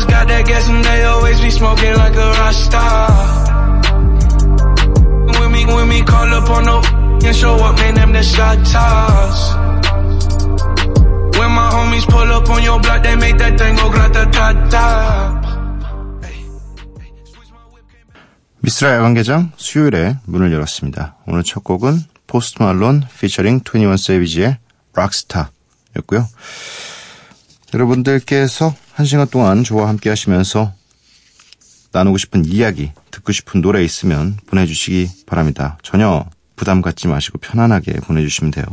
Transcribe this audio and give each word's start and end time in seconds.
Brothers 0.00 0.04
got 0.06 0.28
that 0.28 0.46
gas 0.46 0.68
and 0.68 0.84
they 0.84 1.04
always 1.04 1.40
be 1.40 1.50
smoking 1.50 1.94
like 1.96 2.14
a 2.14 2.30
rock 2.40 2.52
star. 2.52 3.10
When 5.38 5.52
me, 5.52 5.66
when 5.66 5.88
me 5.88 6.02
call 6.02 6.34
up 6.34 6.50
on 6.50 6.64
no 6.64 6.82
and 7.24 7.36
show 7.36 7.54
up, 7.54 7.76
man, 7.76 7.94
them 7.94 8.12
the 8.12 8.22
shot 8.22 8.58
toss. 8.66 9.54
When 11.38 11.50
my 11.52 11.70
homies 11.72 12.06
pull 12.08 12.32
up 12.32 12.48
on 12.48 12.62
your 12.62 12.80
block, 12.80 13.02
they 13.02 13.16
make 13.16 13.38
that 13.38 13.58
thing 13.58 13.76
go 13.76 13.90
grata-ta-ta. 13.90 15.36
미스라 18.62 18.94
야간개장 18.96 19.52
수요일에 19.56 20.18
문을 20.26 20.52
열었습니다. 20.52 21.16
오늘 21.26 21.42
첫 21.42 21.64
곡은 21.64 21.98
포스트 22.26 22.62
말론 22.62 23.02
피처링 23.18 23.60
21 23.64 23.96
세비지의 23.96 24.58
락스타였고요. 24.92 26.26
여러분들께서 27.72 28.74
한 28.92 29.06
시간 29.06 29.28
동안 29.28 29.64
저와 29.64 29.88
함께 29.88 30.08
하시면서 30.08 30.72
나누고 31.92 32.18
싶은 32.18 32.44
이야기, 32.44 32.92
듣고 33.10 33.32
싶은 33.32 33.60
노래 33.60 33.82
있으면 33.84 34.36
보내주시기 34.46 35.24
바랍니다. 35.26 35.78
전혀 35.82 36.24
부담 36.56 36.82
갖지 36.82 37.08
마시고 37.08 37.38
편안하게 37.38 37.94
보내주시면 38.00 38.50
돼요. 38.52 38.64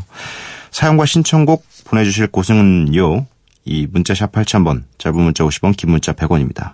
사용과 0.71 1.05
신청곡 1.05 1.65
보내주실 1.85 2.27
곳은요. 2.27 3.25
이 3.65 3.87
문자샵 3.91 4.31
8000번, 4.31 4.83
짧은 4.97 5.19
문자 5.19 5.43
50원, 5.43 5.75
긴 5.75 5.91
문자 5.91 6.13
100원입니다. 6.13 6.73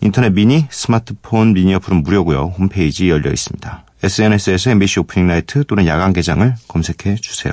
인터넷 0.00 0.30
미니, 0.30 0.66
스마트폰 0.70 1.54
미니 1.54 1.74
어플은 1.74 2.02
무료고요. 2.02 2.54
홈페이지 2.58 3.08
열려 3.08 3.30
있습니다. 3.30 3.84
SNS에서 4.02 4.70
MBC 4.70 5.00
오프닝 5.00 5.26
나이트 5.26 5.64
또는 5.64 5.86
야간 5.86 6.12
개장을 6.12 6.54
검색해 6.68 7.16
주세요. 7.16 7.52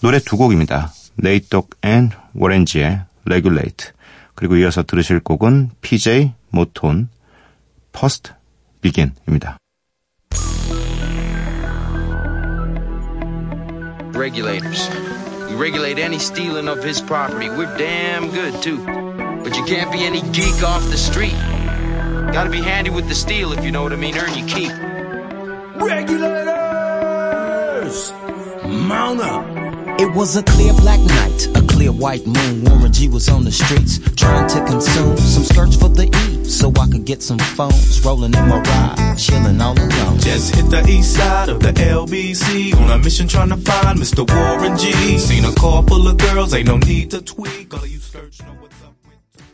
노래 0.00 0.18
두 0.18 0.36
곡입니다. 0.36 0.92
레이떡 1.18 1.70
앤 1.82 2.10
워렌지의 2.33 3.01
Regulate 3.25 3.91
그리고 4.35 4.55
이어서 4.55 4.83
들으실 4.83 5.19
곡은 5.19 5.71
PJ 5.81 6.33
모톤 6.49 7.09
First 7.95 8.33
Begin입니다. 8.81 9.57
regulators. 14.17 14.89
We 15.47 15.55
regulate 15.55 15.99
any 15.99 16.17
stealing 16.19 16.67
of 16.67 16.83
his 16.83 16.99
property. 17.01 17.49
We're 17.49 17.77
damn 17.77 18.29
good 18.31 18.61
too. 18.61 18.83
But 19.43 19.55
you 19.55 19.63
can't 19.63 19.89
be 19.91 20.03
any 20.03 20.21
geek 20.33 20.63
off 20.63 20.83
the 20.89 20.97
street. 20.97 21.37
Gotta 22.33 22.49
be 22.49 22.61
handy 22.61 22.89
with 22.89 23.07
the 23.07 23.15
steel 23.15 23.53
if 23.53 23.63
you 23.63 23.71
know 23.71 23.83
what 23.83 23.93
I 23.93 23.95
mean. 23.95 24.17
Earn 24.17 24.37
your 24.37 24.47
keep. 24.47 24.71
Regulators! 25.75 26.51
Mount 28.65 29.21
up! 29.21 29.60
It 29.98 30.10
was 30.14 30.36
a 30.36 30.42
clear 30.42 30.72
black 30.74 31.00
night, 31.00 31.48
a 31.54 31.62
clear 31.66 31.92
white 31.92 32.26
moon. 32.26 32.64
Warren 32.64 32.92
G 32.92 33.08
was 33.08 33.28
on 33.28 33.44
the 33.44 33.52
streets 33.52 33.98
trying 34.16 34.48
to 34.48 34.64
consume 34.64 35.16
some 35.16 35.44
skirts 35.44 35.76
for 35.76 35.88
the 35.88 36.06
E, 36.06 36.44
so 36.44 36.72
I 36.80 36.88
could 36.88 37.04
get 37.04 37.22
some 37.22 37.38
phones. 37.38 38.04
Rolling 38.04 38.34
in 38.34 38.48
my 38.48 38.60
ride, 38.60 39.16
chilling 39.18 39.60
all 39.60 39.78
alone. 39.78 40.18
Just 40.18 40.54
hit 40.54 40.70
the 40.70 40.84
east 40.88 41.14
side 41.16 41.48
of 41.48 41.60
the 41.60 41.72
LBC 41.72 42.74
on 42.74 42.90
a 42.90 42.98
mission 42.98 43.28
trying 43.28 43.50
to 43.50 43.56
find 43.56 43.98
Mr. 43.98 44.28
Warren 44.28 44.76
G. 44.78 45.18
Seen 45.18 45.44
a 45.44 45.52
car 45.54 45.82
full 45.84 46.08
of 46.08 46.16
girls, 46.16 46.54
ain't 46.54 46.66
no 46.66 46.78
need 46.78 47.10
to 47.10 47.20
tweak. 47.22 47.72
All 47.74 47.82
of 47.82 47.88
you 47.88 47.98
skirts 47.98 48.40
know 48.42 48.54
what's 48.60 48.82
up 48.82 48.94
with. 49.06 49.44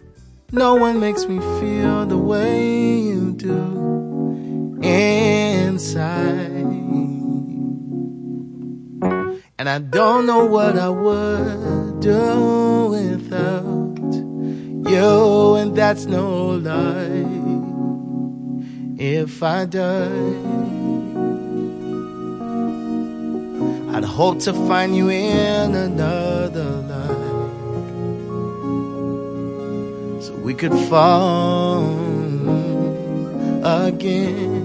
No 0.52 0.76
one 0.76 1.00
makes 1.00 1.26
me 1.26 1.40
feel 1.40 2.06
the 2.06 2.16
way 2.16 3.02
you 3.02 3.32
do 3.32 4.78
inside. 4.82 6.48
And 9.60 9.68
I 9.68 9.80
don't 9.80 10.24
know 10.24 10.44
what 10.46 10.78
I 10.78 10.88
would 10.88 11.98
do 11.98 12.86
without 12.90 14.14
you, 14.88 15.54
and 15.56 15.74
that's 15.76 16.06
no 16.06 16.50
lie. 16.50 17.26
If 18.96 19.42
I 19.42 19.64
die, 19.64 20.06
I'd 23.96 24.04
hope 24.04 24.38
to 24.40 24.52
find 24.68 24.94
you 24.96 25.08
in 25.08 25.74
another 25.74 26.70
life 26.94 27.18
so 30.22 30.36
we 30.36 30.54
could 30.54 30.78
fall 30.88 31.82
again. 33.64 34.57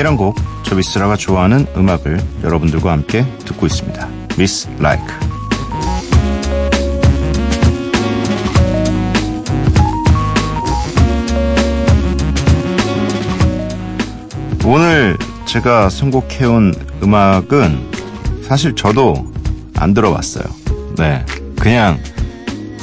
매일 0.00 0.06
한 0.06 0.16
곡, 0.16 0.34
저 0.62 0.74
미스라가 0.74 1.14
좋아하는 1.14 1.66
음악을 1.76 2.18
여러분들과 2.42 2.90
함께 2.90 3.22
듣고 3.44 3.66
있습니다. 3.66 4.08
미스 4.38 4.66
라이크. 4.78 5.04
오늘 14.64 15.18
제가 15.44 15.90
선곡해온 15.90 16.72
음악은 17.02 17.90
사실 18.48 18.74
저도 18.74 19.30
안 19.76 19.92
들어봤어요. 19.92 20.44
네. 20.96 21.26
그냥 21.58 21.98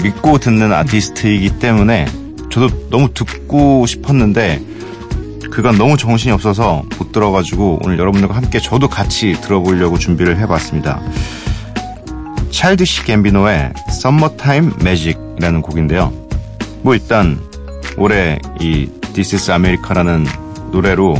믿고 0.03 0.37
듣는 0.37 0.71
아티스트이기 0.71 1.57
때문에 1.57 2.05
저도 2.51 2.89
너무 2.91 3.11
듣고 3.11 3.87
싶었는데 3.87 4.76
그간 5.57 5.75
너무 5.75 5.97
정신이 5.97 6.31
없어서 6.33 6.83
못 6.99 7.11
들어가지고 7.11 7.79
오늘 7.83 7.97
여러분들과 7.97 8.35
함께 8.35 8.59
저도 8.59 8.87
같이 8.87 9.33
들어보려고 9.41 9.97
준비를 9.97 10.37
해봤습니다. 10.37 11.01
찰드시 12.51 13.03
갬비노의 13.05 13.73
Summertime 13.89 14.73
Magic이라는 14.79 15.63
곡인데요. 15.63 16.13
뭐 16.83 16.93
일단 16.93 17.39
올해 17.97 18.37
이 18.59 18.87
This 19.15 19.33
is 19.33 19.49
America라는 19.49 20.27
노래로 20.71 21.15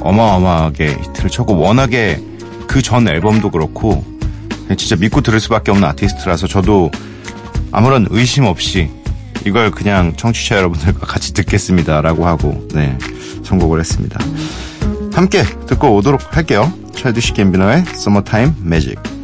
어마어마하게 0.00 0.98
히트를 1.00 1.30
쳤고 1.30 1.56
워낙에 1.56 2.20
그 2.66 2.82
전 2.82 3.06
앨범도 3.06 3.52
그렇고 3.52 4.04
진짜 4.76 4.96
믿고 4.96 5.20
들을 5.20 5.38
수밖에 5.38 5.70
없는 5.70 5.86
아티스트라서 5.90 6.48
저도 6.48 6.90
아무런 7.70 8.08
의심 8.10 8.44
없이 8.44 8.90
이걸 9.46 9.70
그냥 9.70 10.14
청취자 10.16 10.56
여러분들과 10.56 11.06
같이 11.06 11.32
듣겠습니다라고 11.34 12.26
하고 12.26 12.66
네 12.74 12.96
선곡을 13.44 13.80
했습니다. 13.80 14.20
함께 15.12 15.42
듣고 15.66 15.94
오도록 15.96 16.36
할게요. 16.36 16.72
찰드시 16.94 17.32
갬비노의 17.32 17.84
Summertime 17.88 18.52
Magic. 18.64 19.17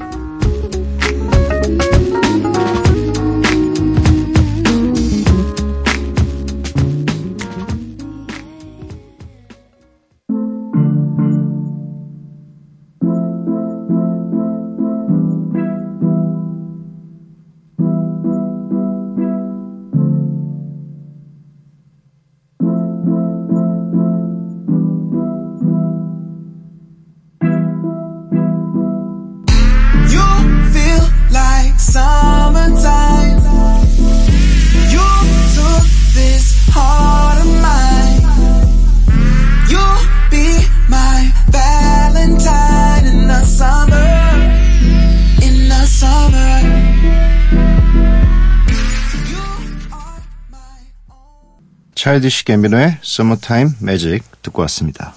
차일드시 52.04 52.44
갬비노의 52.44 52.98
Summertime 53.02 53.76
Magic 53.80 54.20
듣고 54.42 54.60
왔습니다. 54.60 55.14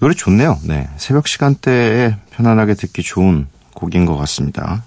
노래 0.00 0.12
좋네요. 0.12 0.58
네. 0.64 0.86
새벽 0.98 1.26
시간대에 1.26 2.14
편안하게 2.32 2.74
듣기 2.74 3.02
좋은 3.02 3.46
곡인 3.72 4.04
것 4.04 4.18
같습니다. 4.18 4.84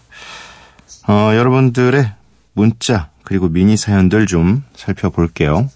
어, 1.07 1.31
여러분들의 1.33 2.13
문자, 2.54 3.10
그리고 3.24 3.50
미니 3.50 3.77
사연들 3.77 4.27
좀 4.27 4.63
살펴볼게요. 4.75 5.71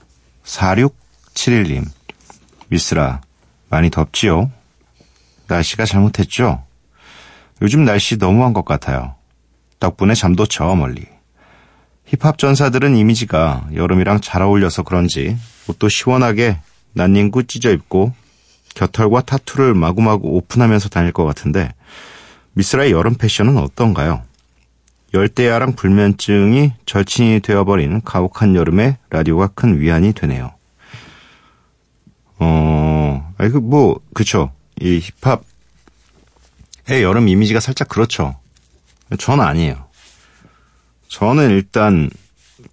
4671님. 0.46 1.88
미스라, 2.68 3.22
많이 3.70 3.90
덥지요? 3.90 4.52
날씨가 5.48 5.86
잘못했죠? 5.86 6.64
요즘 7.64 7.84
날씨 7.84 8.18
너무한 8.18 8.54
것 8.54 8.64
같아요. 8.64 9.16
덕분에 9.80 10.14
잠도 10.14 10.46
저 10.46 10.76
멀리. 10.76 11.13
힙합 12.14 12.38
전사들은 12.38 12.96
이미지가 12.96 13.70
여름이랑 13.74 14.22
잘 14.22 14.44
어울려서 14.44 14.84
그런지 14.84 15.36
옷도 15.68 15.90
시원하게 15.90 16.60
난닝구 16.94 17.48
찢어 17.48 17.72
입고 17.72 18.14
겨털과 18.76 19.22
타투를 19.22 19.74
마구마구 19.74 20.28
오픈하면서 20.28 20.90
다닐 20.90 21.12
것 21.12 21.26
같은데 21.26 21.74
미스라의 22.54 22.92
여름 22.92 23.16
패션은 23.16 23.58
어떤가요? 23.58 24.22
열대야랑 25.16 25.74
불면증이 25.74 26.74
절친이 26.86 27.40
되어버린 27.40 28.02
가혹한 28.04 28.56
여름에 28.56 28.98
라디오가 29.10 29.48
큰 29.48 29.80
위안이 29.80 30.14
되네요. 30.14 30.52
어, 32.38 33.34
아니, 33.38 33.52
그, 33.52 33.58
뭐, 33.58 34.00
그쵸. 34.14 34.52
이 34.80 35.02
힙합의 35.22 37.04
여름 37.04 37.28
이미지가 37.28 37.60
살짝 37.60 37.90
그렇죠. 37.90 38.36
저는 39.18 39.44
아니에요. 39.44 39.93
저는 41.14 41.52
일단 41.52 42.10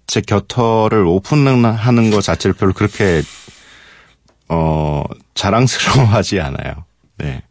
제 0.07 0.19
곁털을 0.19 1.05
오픈하는 1.05 2.09
것 2.09 2.21
자체를 2.21 2.55
별로 2.55 2.73
그렇게 2.73 3.21
어 4.49 5.03
자랑스러워하지 5.35 6.39
않아요. 6.39 6.73
네. 7.19 7.43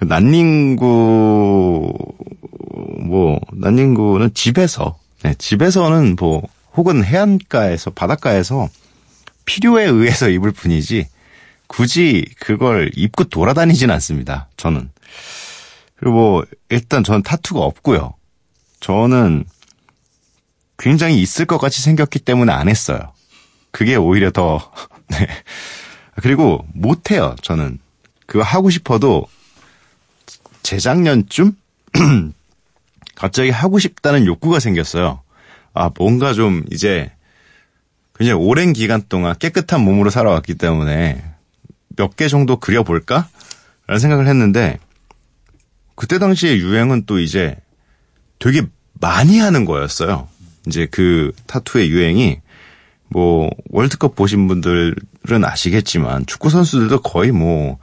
난닝구 0.00 1.92
뭐 3.02 3.38
난닝구는 3.52 4.32
집에서 4.32 4.98
네, 5.24 5.34
집에서는 5.36 6.16
뭐 6.18 6.42
혹은 6.74 7.04
해안가에서 7.04 7.90
바닷가에서 7.90 8.70
필요에 9.44 9.84
의해서 9.84 10.30
입을 10.30 10.52
뿐이지 10.52 11.06
굳이 11.66 12.24
그걸 12.40 12.90
입고 12.94 13.24
돌아다니진 13.24 13.90
않습니다. 13.90 14.48
저는 14.56 14.88
그리고 15.96 16.14
뭐 16.14 16.44
일단 16.70 17.04
저는 17.04 17.22
타투가 17.22 17.60
없고요. 17.60 18.14
저는 18.80 19.44
굉장히 20.78 21.20
있을 21.20 21.44
것 21.44 21.58
같이 21.58 21.82
생겼기 21.82 22.20
때문에 22.20 22.52
안 22.52 22.68
했어요. 22.68 22.98
그게 23.70 23.96
오히려 23.96 24.30
더, 24.30 24.72
네. 25.08 25.28
그리고 26.16 26.66
못해요, 26.74 27.36
저는. 27.42 27.78
그거 28.26 28.42
하고 28.44 28.70
싶어도 28.70 29.26
재작년쯤? 30.62 31.52
갑자기 33.14 33.50
하고 33.50 33.78
싶다는 33.78 34.24
욕구가 34.26 34.60
생겼어요. 34.60 35.20
아, 35.74 35.90
뭔가 35.98 36.32
좀 36.32 36.64
이제 36.70 37.12
굉장히 38.14 38.40
오랜 38.42 38.72
기간 38.72 39.02
동안 39.08 39.34
깨끗한 39.38 39.80
몸으로 39.82 40.10
살아왔기 40.10 40.54
때문에 40.54 41.24
몇 41.96 42.16
개 42.16 42.28
정도 42.28 42.56
그려볼까? 42.56 43.28
라는 43.86 43.98
생각을 43.98 44.26
했는데 44.26 44.78
그때 45.96 46.18
당시에 46.18 46.56
유행은 46.58 47.04
또 47.06 47.18
이제 47.18 47.56
되게 48.40 48.62
많이 48.94 49.38
하는 49.38 49.64
거였어요. 49.64 50.26
이제 50.66 50.88
그 50.90 51.30
타투의 51.46 51.88
유행이 51.90 52.40
뭐 53.08 53.50
월드컵 53.70 54.16
보신 54.16 54.48
분들은 54.48 54.94
아시겠지만 55.44 56.26
축구 56.26 56.50
선수들도 56.50 57.02
거의 57.02 57.30
뭐 57.30 57.78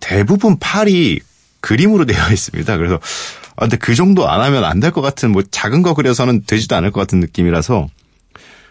대부분 0.00 0.58
팔이 0.58 1.20
그림으로 1.60 2.06
되어 2.06 2.30
있습니다. 2.32 2.76
그래서 2.76 2.98
아 3.56 3.60
근데 3.62 3.76
그 3.76 3.94
정도 3.94 4.28
안 4.28 4.40
하면 4.40 4.64
안 4.64 4.80
될 4.80 4.90
것 4.92 5.00
같은 5.02 5.30
뭐 5.30 5.42
작은 5.48 5.82
거 5.82 5.94
그려서는 5.94 6.44
되지도 6.46 6.74
않을 6.76 6.90
것 6.90 7.00
같은 7.00 7.20
느낌이라서 7.20 7.88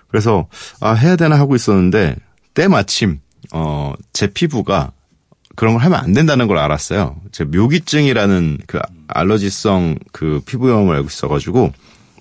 그래서 0.07 0.47
아 0.79 0.93
해야 0.93 1.15
되나 1.15 1.37
하고 1.39 1.55
있었는데 1.55 2.15
때마침 2.53 3.19
어 3.53 3.93
제 4.13 4.27
피부가 4.27 4.91
그런 5.59 5.73
걸 5.73 5.83
하면 5.83 6.00
안 6.00 6.13
된다는 6.13 6.47
걸 6.47 6.57
알았어요. 6.57 7.17
제 7.33 7.44
묘기증이라는 7.44 8.59
그 8.65 8.79
알러지성 9.09 9.97
그 10.13 10.41
피부염을 10.45 10.95
알고 10.95 11.09
있어가지고 11.09 11.73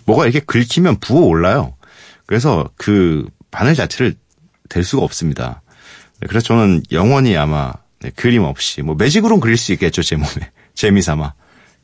뭐가 0.07 0.25
이렇게 0.25 0.41
긁히면 0.41 0.97
부어 0.99 1.21
올라요. 1.21 1.77
그래서 2.27 2.69
그 2.77 3.29
바늘 3.53 3.77
자체를 3.77 4.17
될 4.69 4.83
수가 4.83 5.05
없습니다. 5.05 5.63
네, 6.21 6.27
그래서 6.27 6.49
저는 6.49 6.83
영원히 6.91 7.37
아마 7.37 7.73
네, 8.01 8.11
그림 8.17 8.43
없이 8.43 8.83
뭐 8.83 8.97
매직으로는 8.97 9.39
그릴 9.41 9.57
수 9.57 9.73
있겠죠 9.73 10.03
제 10.03 10.17
몸에 10.17 10.51
재미삼아. 10.75 11.35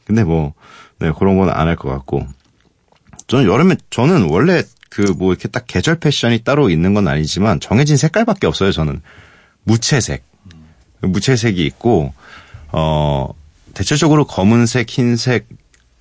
근데 0.04 0.24
뭐 0.24 0.54
네, 0.98 1.12
그런 1.16 1.36
건 1.38 1.48
안 1.48 1.68
할 1.68 1.76
것 1.76 1.88
같고 1.88 2.26
저는 3.28 3.46
여름에 3.46 3.76
저는 3.90 4.28
원래 4.28 4.64
그 4.90 5.02
뭐 5.16 5.32
이렇게 5.32 5.46
딱 5.46 5.68
계절 5.68 6.00
패션이 6.00 6.42
따로 6.42 6.68
있는 6.68 6.94
건 6.94 7.06
아니지만 7.06 7.60
정해진 7.60 7.96
색깔밖에 7.96 8.48
없어요 8.48 8.72
저는 8.72 9.02
무채색 9.62 10.33
무채색이 11.06 11.64
있고 11.66 12.12
어 12.72 13.28
대체적으로 13.74 14.26
검은색, 14.26 14.88
흰색 14.90 15.48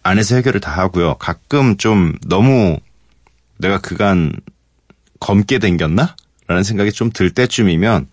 안에서 0.04 0.36
해결을 0.36 0.60
다 0.60 0.72
하고요. 0.72 1.16
가끔 1.16 1.78
좀 1.78 2.16
너무 2.28 2.80
내가 3.58 3.80
그간 3.80 4.34
검게 5.20 5.60
댕겼나? 5.60 6.16
라는 6.48 6.64
생각이 6.64 6.92
좀 6.92 7.10
들 7.12 7.30
때쯤이면 7.32 8.08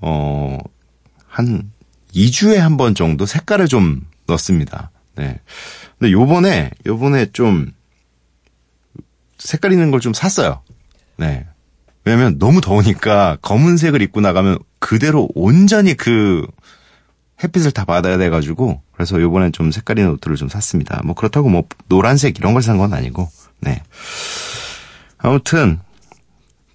어 0.00 0.58
한 1.28 1.70
2주에 2.14 2.56
한 2.56 2.76
번 2.76 2.94
정도 2.96 3.24
색깔을 3.26 3.68
좀 3.68 4.00
넣습니다. 4.26 4.90
네. 5.14 5.40
근데 5.98 6.10
요번에 6.12 6.70
요번에 6.86 7.26
좀 7.32 7.70
색깔 9.38 9.72
있는 9.72 9.90
걸 9.90 10.00
좀 10.00 10.12
샀어요. 10.14 10.62
네. 11.16 11.46
왜냐면 12.04 12.38
너무 12.38 12.60
더우니까 12.60 13.38
검은색을 13.42 14.02
입고 14.02 14.20
나가면 14.20 14.58
그대로 14.78 15.28
온전히 15.34 15.94
그 15.94 16.46
햇빛을 17.42 17.70
다 17.70 17.84
받아야 17.84 18.18
돼가지고 18.18 18.82
그래서 18.92 19.20
요번엔 19.20 19.52
좀 19.52 19.70
색깔 19.70 19.98
있는 19.98 20.12
옷들을 20.14 20.36
좀 20.36 20.48
샀습니다. 20.48 21.00
뭐 21.04 21.14
그렇다고 21.14 21.48
뭐 21.48 21.64
노란색 21.88 22.38
이런 22.38 22.52
걸 22.52 22.62
산 22.62 22.78
건 22.78 22.92
아니고 22.92 23.30
네. 23.60 23.82
아무튼 25.18 25.80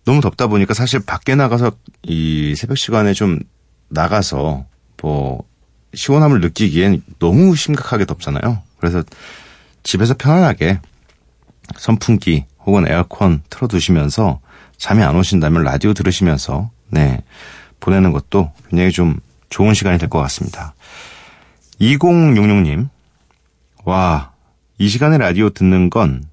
너무 0.05 0.21
덥다 0.21 0.47
보니까 0.47 0.73
사실 0.73 0.99
밖에 0.99 1.35
나가서 1.35 1.71
이 2.03 2.55
새벽 2.57 2.77
시간에 2.77 3.13
좀 3.13 3.39
나가서 3.89 4.65
뭐 5.01 5.43
시원함을 5.93 6.41
느끼기엔 6.41 7.03
너무 7.19 7.55
심각하게 7.55 8.05
덥잖아요. 8.05 8.61
그래서 8.79 9.03
집에서 9.83 10.13
편안하게 10.15 10.79
선풍기 11.77 12.45
혹은 12.65 12.87
에어컨 12.87 13.41
틀어두시면서 13.49 14.39
잠이 14.77 15.03
안 15.03 15.15
오신다면 15.15 15.63
라디오 15.63 15.93
들으시면서 15.93 16.71
네 16.89 17.21
보내는 17.83 18.11
것도 18.13 18.51
굉장히 18.69 18.91
좀 18.91 19.19
좋은 19.49 19.73
시간이 19.73 19.97
될 19.99 20.07
것 20.09 20.19
같습니다. 20.21 20.73
2066님, 21.81 22.87
와, 23.83 24.31
이 24.77 24.87
시간에 24.87 25.17
라디오 25.17 25.49
듣는 25.49 25.89
건 25.89 26.23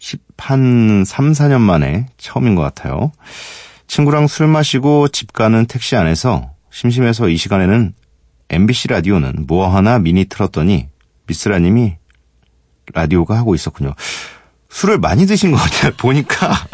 10한 0.00 1.04
3, 1.04 1.32
4년 1.32 1.60
만에 1.60 2.06
처음인 2.18 2.56
것 2.56 2.62
같아요. 2.62 3.12
친구랑 3.86 4.26
술 4.26 4.48
마시고 4.48 5.08
집 5.08 5.32
가는 5.32 5.66
택시 5.66 5.94
안에서 5.96 6.50
심심해서 6.70 7.28
이 7.28 7.36
시간에는 7.36 7.94
MBC 8.50 8.88
라디오는 8.88 9.44
뭐 9.46 9.68
하나 9.74 9.98
미니 10.00 10.24
틀었더니 10.24 10.88
미스라님이 11.26 11.94
라디오가 12.92 13.36
하고 13.36 13.54
있었군요. 13.54 13.94
술을 14.70 14.98
많이 14.98 15.26
드신 15.26 15.52
것 15.52 15.58
같아요. 15.58 15.92
보니까 15.96 16.50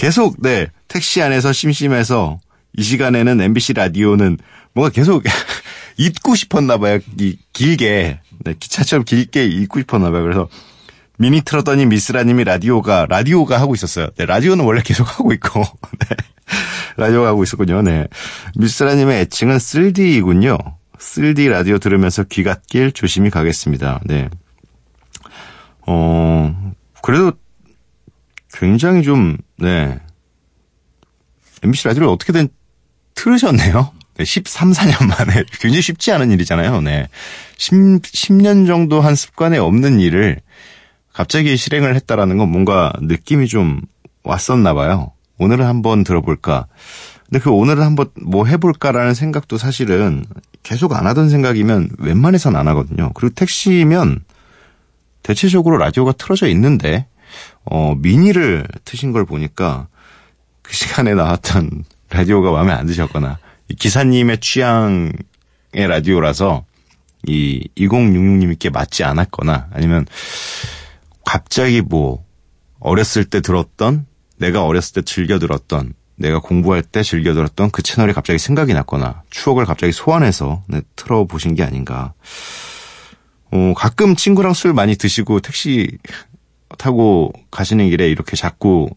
계속 0.00 0.40
네 0.40 0.68
택시 0.88 1.20
안에서 1.20 1.52
심심해서 1.52 2.40
이 2.72 2.82
시간에는 2.82 3.38
MBC 3.38 3.74
라디오는 3.74 4.38
뭔가 4.72 4.90
계속 4.90 5.22
잊고 5.98 6.34
싶었나 6.34 6.78
봐요. 6.78 7.00
이 7.18 7.36
길게 7.52 8.18
네, 8.46 8.54
기차처럼 8.58 9.04
길게 9.04 9.44
잊고 9.44 9.78
싶었나 9.78 10.10
봐요. 10.10 10.22
그래서 10.22 10.48
미니 11.18 11.42
틀었더니 11.42 11.84
미스라님이 11.84 12.44
라디오가 12.44 13.04
라디오가 13.10 13.60
하고 13.60 13.74
있었어요. 13.74 14.08
네, 14.16 14.24
라디오는 14.24 14.64
원래 14.64 14.80
계속 14.82 15.04
하고 15.18 15.34
있고 15.34 15.60
네, 15.60 16.16
라디오가 16.96 17.28
하고 17.28 17.42
있었군요. 17.42 17.82
네, 17.82 18.06
미스라님의 18.56 19.20
애칭은 19.20 19.58
쓸디이군요. 19.58 20.56
쓸디 20.98 21.46
라디오 21.48 21.76
들으면서 21.76 22.24
귀갓길 22.24 22.92
조심히 22.92 23.28
가겠습니다. 23.28 24.00
네. 24.06 24.30
어, 25.86 26.72
그래도 27.02 27.32
굉장히 28.60 29.02
좀, 29.02 29.38
네. 29.56 29.98
MBC 31.62 31.88
라디오를 31.88 32.08
어떻게든 32.08 32.48
틀으셨네요. 33.14 33.90
네, 34.18 34.24
13, 34.24 34.72
4년 34.72 35.06
만에. 35.06 35.44
굉장히 35.60 35.80
쉽지 35.80 36.12
않은 36.12 36.30
일이잖아요. 36.30 36.82
네. 36.82 37.08
10, 37.56 38.02
10 38.04 38.34
년 38.34 38.66
정도 38.66 39.00
한 39.00 39.14
습관에 39.14 39.56
없는 39.56 39.98
일을 40.00 40.40
갑자기 41.14 41.56
실행을 41.56 41.94
했다라는 41.96 42.36
건 42.36 42.50
뭔가 42.50 42.92
느낌이 43.00 43.48
좀 43.48 43.80
왔었나 44.24 44.74
봐요. 44.74 45.12
오늘은 45.38 45.64
한번 45.64 46.04
들어볼까. 46.04 46.66
근데 47.30 47.38
그 47.38 47.50
오늘은 47.50 47.82
한번 47.82 48.10
뭐 48.20 48.44
해볼까라는 48.44 49.14
생각도 49.14 49.56
사실은 49.56 50.26
계속 50.62 50.92
안 50.92 51.06
하던 51.06 51.30
생각이면 51.30 51.92
웬만해선 51.98 52.56
안 52.56 52.68
하거든요. 52.68 53.10
그리고 53.14 53.34
택시면 53.34 54.20
대체적으로 55.22 55.78
라디오가 55.78 56.12
틀어져 56.12 56.46
있는데, 56.48 57.06
어, 57.64 57.94
미니를 57.96 58.66
트신 58.84 59.12
걸 59.12 59.24
보니까 59.24 59.88
그 60.62 60.74
시간에 60.74 61.14
나왔던 61.14 61.84
라디오가 62.10 62.50
마음에 62.50 62.72
안 62.72 62.86
드셨거나, 62.86 63.38
기사님의 63.78 64.38
취향의 64.38 65.12
라디오라서 65.72 66.64
이 67.26 67.68
2066님께 67.76 68.72
맞지 68.72 69.04
않았거나 69.04 69.68
아니면 69.72 70.06
갑자기 71.24 71.82
뭐 71.82 72.24
어렸을 72.80 73.24
때 73.24 73.40
들었던 73.40 74.06
내가 74.38 74.64
어렸을 74.64 74.94
때 74.94 75.02
즐겨 75.02 75.38
들었던 75.38 75.92
내가 76.16 76.38
공부할 76.40 76.82
때 76.82 77.02
즐겨 77.02 77.34
들었던 77.34 77.70
그 77.70 77.82
채널이 77.82 78.12
갑자기 78.12 78.38
생각이 78.38 78.74
났거나 78.74 79.22
추억을 79.30 79.64
갑자기 79.64 79.92
소환해서 79.92 80.62
네, 80.66 80.82
틀어보신 80.96 81.54
게 81.54 81.62
아닌가. 81.62 82.12
어, 83.52 83.74
가끔 83.74 84.14
친구랑 84.14 84.52
술 84.52 84.72
많이 84.72 84.96
드시고 84.96 85.40
택시 85.40 85.98
타고 86.78 87.32
가시는 87.50 87.90
길에 87.90 88.08
이렇게 88.08 88.36
자꾸 88.36 88.88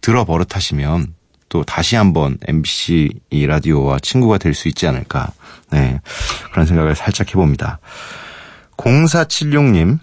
들어 0.00 0.24
버릇하시면 0.24 1.14
또 1.48 1.64
다시 1.64 1.96
한번 1.96 2.38
MBC 2.46 3.10
이 3.30 3.46
라디오와 3.46 3.98
친구가 4.00 4.38
될 4.38 4.54
수 4.54 4.68
있지 4.68 4.86
않을까. 4.86 5.32
네. 5.70 6.00
그런 6.52 6.66
생각을 6.66 6.94
살짝 6.94 7.28
해봅니다. 7.30 7.78
0476님. 8.76 9.98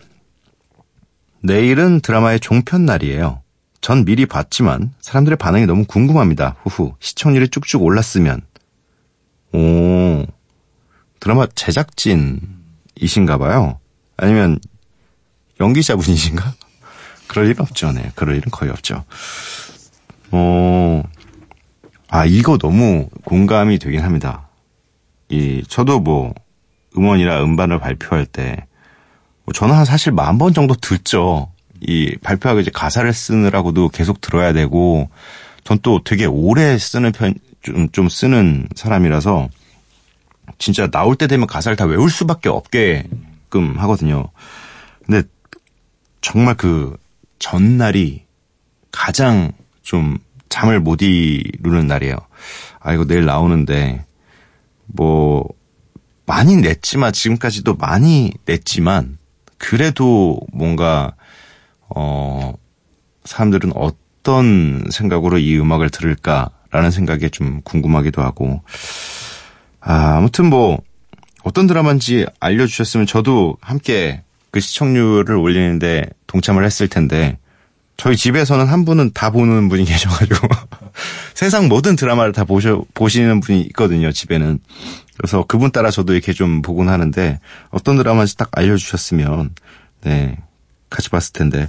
내일은 1.42 2.00
드라마의 2.00 2.40
종편 2.40 2.86
날이에요. 2.86 3.42
전 3.82 4.06
미리 4.06 4.26
봤지만 4.26 4.94
사람들의 5.02 5.38
반응이 5.38 5.66
너무 5.66 5.84
궁금합니다. 5.86 6.56
후후. 6.64 6.96
시청률이 7.00 7.50
쭉쭉 7.50 7.84
올랐으면. 7.84 8.42
오. 9.54 10.26
드라마 11.20 11.46
제작진이신가 11.54 13.38
봐요. 13.38 13.80
아니면 14.18 14.60
연기자분이신가? 15.60 16.54
그럴 17.34 17.48
일 17.50 17.56
없죠. 17.60 17.92
네. 17.92 18.12
그럴 18.16 18.36
일은 18.38 18.52
거의 18.52 18.72
없죠. 18.72 19.04
어, 20.32 21.04
아, 22.10 22.26
이거 22.26 22.58
너무 22.60 23.10
공감이 23.26 23.80
되긴 23.80 24.02
합니다. 24.02 24.48
이, 25.30 25.64
저도 25.68 26.00
뭐, 26.00 26.34
음원이나 26.96 27.44
음반을 27.44 27.80
발표할 27.80 28.26
때, 28.28 28.66
뭐 29.46 29.54
저는 29.54 29.76
한 29.76 29.84
사실 29.86 30.12
만 30.12 30.38
번 30.38 30.54
정도 30.54 30.76
듣죠. 30.76 31.52
이, 31.82 32.16
발표하고 32.22 32.60
이제 32.62 32.70
가사를 32.72 33.12
쓰느라고도 33.12 33.90
계속 33.90 34.22
들어야 34.22 34.54
되고, 34.54 35.10
전 35.64 35.80
또 35.82 36.04
되게 36.04 36.26
오래 36.26 36.78
쓰는 36.78 37.12
편, 37.12 37.34
좀, 37.64 37.90
좀 37.90 38.10
쓰는 38.10 38.68
사람이라서, 38.76 39.50
진짜 40.60 40.88
나올 40.88 41.16
때 41.16 41.26
되면 41.26 41.48
가사를 41.48 41.76
다 41.78 41.86
외울 41.86 42.12
수밖에 42.12 42.50
없게끔 42.50 43.80
하거든요. 43.80 44.30
근데, 45.06 45.28
정말 46.22 46.56
그, 46.56 46.96
전날이 47.44 48.24
가장 48.90 49.52
좀 49.82 50.18
잠을 50.48 50.80
못 50.80 51.02
이루는 51.02 51.88
날이에요. 51.88 52.16
아, 52.80 52.94
이거 52.94 53.04
내일 53.04 53.26
나오는데, 53.26 54.06
뭐, 54.86 55.46
많이 56.26 56.56
냈지만, 56.56 57.12
지금까지도 57.12 57.76
많이 57.76 58.32
냈지만, 58.46 59.18
그래도 59.58 60.40
뭔가, 60.54 61.16
어, 61.94 62.54
사람들은 63.26 63.74
어떤 63.76 64.86
생각으로 64.90 65.38
이 65.38 65.60
음악을 65.60 65.90
들을까라는 65.90 66.92
생각에 66.92 67.28
좀 67.28 67.60
궁금하기도 67.64 68.22
하고, 68.22 68.62
아, 69.82 70.16
아무튼 70.16 70.46
뭐, 70.46 70.80
어떤 71.44 71.68
드라마인지 71.68 72.26
알려주셨으면 72.40 73.06
저도 73.06 73.58
함께 73.60 74.24
그 74.54 74.60
시청률을 74.60 75.36
올리는데 75.36 76.06
동참을 76.28 76.64
했을 76.64 76.88
텐데, 76.88 77.40
저희 77.98 78.16
집에서는 78.16 78.68
한 78.68 78.86
분은 78.86 79.12
다 79.14 79.32
보는 79.32 79.68
분이 79.68 79.86
계셔가지고 79.86 80.48
세상 81.34 81.68
모든 81.68 81.96
드라마를 81.96 82.34
다 82.34 82.44
보셔 82.44 82.86
보시는 82.94 83.40
분이 83.40 83.62
있거든요 83.62 84.12
집에는. 84.12 84.60
그래서 85.18 85.44
그분 85.48 85.72
따라 85.72 85.90
저도 85.90 86.14
이렇게 86.14 86.34
좀 86.34 86.62
보곤 86.62 86.88
하는데 86.90 87.40
어떤 87.70 87.98
드라마인지 87.98 88.38
딱 88.38 88.50
알려주셨으면 88.52 89.50
네 90.04 90.38
같이 90.90 91.10
봤을 91.10 91.34
텐데. 91.34 91.68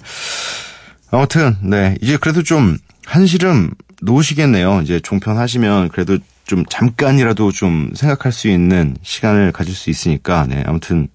아무튼 1.10 1.56
네 1.62 1.96
이제 2.02 2.18
그래도 2.18 2.42
좀 2.42 2.76
한시름 3.06 3.70
놓으시겠네요. 4.02 4.82
이제 4.82 5.00
종편 5.00 5.38
하시면 5.38 5.88
그래도 5.88 6.18
좀 6.44 6.64
잠깐이라도 6.66 7.50
좀 7.52 7.92
생각할 7.94 8.30
수 8.30 8.48
있는 8.48 8.96
시간을 9.02 9.52
가질 9.52 9.74
수 9.74 9.88
있으니까 9.88 10.46
네 10.46 10.62
아무튼 10.66 11.08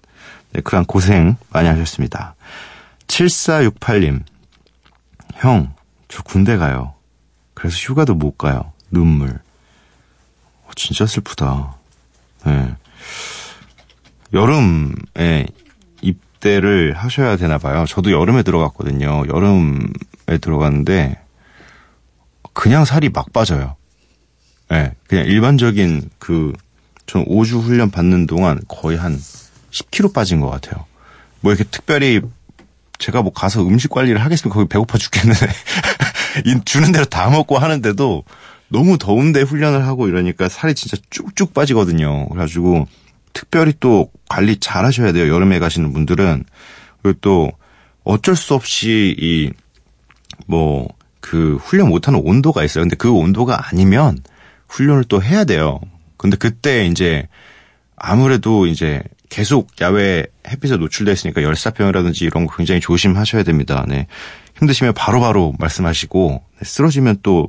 네, 0.52 0.60
그런 0.62 0.84
고생 0.84 1.36
많이 1.50 1.68
하셨습니다 1.68 2.34
7468님 3.06 4.22
형, 5.40 5.72
저 6.08 6.22
군대 6.22 6.58
가요. 6.58 6.94
그래서 7.54 7.76
휴가도 7.76 8.14
못 8.14 8.36
가요. 8.36 8.72
눈물. 8.90 9.40
어, 10.64 10.70
진짜 10.76 11.06
슬프다. 11.06 11.76
네. 12.44 12.74
여름에 14.34 15.46
입대를 16.02 16.92
하셔야 16.92 17.36
되나 17.36 17.56
봐요. 17.56 17.86
저도 17.86 18.12
여름에 18.12 18.42
들어갔거든요. 18.42 19.24
여름에 19.28 20.38
들어갔는데 20.40 21.18
그냥 22.52 22.84
살이 22.84 23.08
막 23.08 23.32
빠져요. 23.32 23.76
예. 24.72 24.76
네, 24.76 24.94
그냥 25.08 25.24
일반적인 25.24 26.10
그, 26.18 26.52
전 27.06 27.24
5주 27.24 27.62
훈련 27.62 27.90
받는 27.90 28.26
동안 28.26 28.60
거의 28.68 28.96
한 28.96 29.18
10kg 29.70 30.12
빠진 30.12 30.40
것 30.40 30.48
같아요. 30.50 30.86
뭐 31.40 31.52
이렇게 31.52 31.64
특별히 31.70 32.20
제가 32.98 33.22
뭐 33.22 33.32
가서 33.32 33.62
음식 33.66 33.90
관리를 33.90 34.22
하겠으면 34.22 34.52
거기 34.52 34.68
배고파 34.68 34.98
죽겠는데 34.98 35.46
주는 36.64 36.92
대로 36.92 37.04
다 37.06 37.30
먹고 37.30 37.58
하는데도 37.58 38.24
너무 38.68 38.98
더운데 38.98 39.42
훈련을 39.42 39.86
하고 39.86 40.06
이러니까 40.06 40.48
살이 40.48 40.74
진짜 40.74 40.96
쭉쭉 41.10 41.54
빠지거든요. 41.54 42.28
그래가지고 42.28 42.86
특별히 43.32 43.72
또 43.80 44.10
관리 44.28 44.58
잘 44.60 44.84
하셔야 44.84 45.12
돼요. 45.12 45.32
여름에 45.32 45.58
가시는 45.58 45.92
분들은. 45.92 46.44
그리고 47.02 47.18
또 47.20 47.52
어쩔 48.04 48.36
수 48.36 48.54
없이 48.54 49.16
이 49.18 49.50
뭐 50.46 50.88
그 51.20 51.58
훈련 51.62 51.88
못하는 51.88 52.20
온도가 52.24 52.64
있어요. 52.64 52.82
근데 52.82 52.96
그 52.96 53.10
온도가 53.12 53.68
아니면 53.68 54.18
훈련을 54.68 55.04
또 55.04 55.22
해야 55.22 55.44
돼요. 55.44 55.78
근데 56.16 56.36
그때 56.36 56.86
이제 56.86 57.28
아무래도 57.94 58.66
이제 58.66 59.02
계속 59.30 59.68
야외 59.80 60.26
햇빛에 60.46 60.76
노출되어 60.76 61.14
있으니까 61.14 61.42
열사병이라든지 61.42 62.24
이런 62.24 62.46
거 62.46 62.56
굉장히 62.56 62.80
조심하셔야 62.80 63.42
됩니다. 63.42 63.84
네. 63.88 64.06
힘드시면 64.58 64.92
바로바로 64.92 65.52
바로 65.52 65.54
말씀하시고 65.58 66.42
네. 66.58 66.64
쓰러지면 66.64 67.20
또 67.22 67.48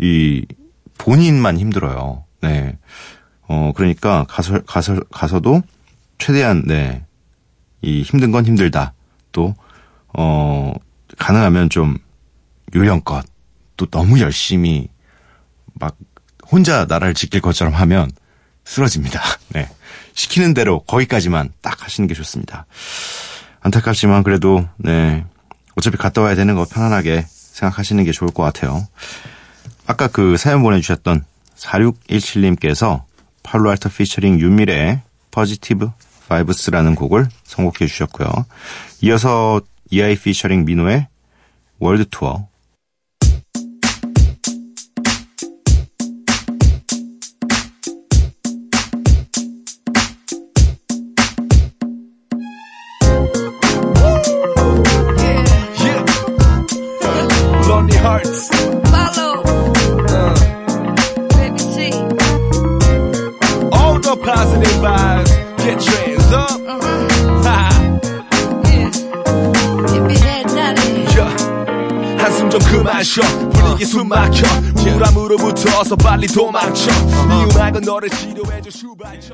이 0.00 0.46
본인만 0.98 1.58
힘들어요. 1.58 2.24
네. 2.40 2.78
어 3.42 3.72
그러니까 3.76 4.24
가서 4.28 4.62
가서 4.62 5.00
가서도 5.10 5.62
최대한 6.18 6.64
네. 6.66 7.04
이 7.82 8.02
힘든 8.02 8.30
건 8.32 8.46
힘들다. 8.46 8.94
또 9.32 9.54
어 10.12 10.72
가능하면 11.18 11.68
좀 11.68 11.98
요령껏 12.74 13.24
또 13.76 13.86
너무 13.86 14.20
열심히 14.20 14.88
막 15.74 15.96
혼자 16.50 16.86
나라를 16.86 17.14
지킬 17.14 17.40
것처럼 17.40 17.74
하면 17.74 18.10
쓰러집니다. 18.64 19.20
네. 19.54 19.68
시키는 20.14 20.54
대로 20.54 20.80
거기까지만 20.80 21.50
딱 21.60 21.84
하시는 21.84 22.06
게 22.06 22.14
좋습니다. 22.14 22.66
안타깝지만 23.60 24.22
그래도 24.22 24.66
네 24.76 25.24
어차피 25.76 25.96
갔다 25.96 26.22
와야 26.22 26.34
되는 26.34 26.54
거 26.54 26.64
편안하게 26.64 27.24
생각하시는 27.28 28.04
게 28.04 28.12
좋을 28.12 28.30
것 28.32 28.42
같아요. 28.42 28.86
아까 29.86 30.08
그 30.08 30.36
사연 30.36 30.62
보내주셨던 30.62 31.24
4617님께서 31.56 33.02
팔로알토 33.42 33.88
피처링 33.90 34.40
윤미래의 34.40 35.00
Positive 35.30 35.90
Vibes라는 36.28 36.94
곡을 36.94 37.28
선곡해 37.44 37.86
주셨고요. 37.86 38.28
이어서 39.02 39.60
이하이 39.90 40.16
피처링 40.16 40.64
민호의 40.64 41.08
World 41.78 42.08
Tour 42.08 42.46
어서 75.80 75.96
빨리 75.96 76.26
도망쳐. 76.26 76.90
네 77.26 77.44
음악은 77.44 77.80
너를 77.80 78.10
치료해줘 78.10 78.70
슈발쳐 78.70 79.32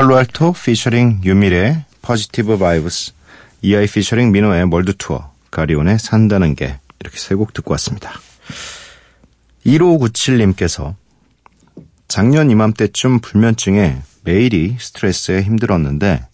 팔로알토 0.00 0.54
피처링 0.54 1.20
윤미래 1.24 1.84
Positive 2.00 2.56
Vibes 2.56 3.12
이하이 3.60 3.86
피처링 3.86 4.32
민호의 4.32 4.66
멀드 4.66 4.96
투어 4.96 5.30
가리온의 5.50 5.98
산다는 5.98 6.54
게 6.54 6.78
이렇게 7.00 7.18
세 7.18 7.34
곡 7.34 7.52
듣고 7.52 7.72
왔습니다. 7.72 8.10
1597님께서 9.66 10.94
작년 12.08 12.50
이맘때쯤 12.50 13.18
불면증에 13.18 14.00
매일이 14.24 14.74
스트레스에 14.80 15.42
힘들었는데 15.42 16.26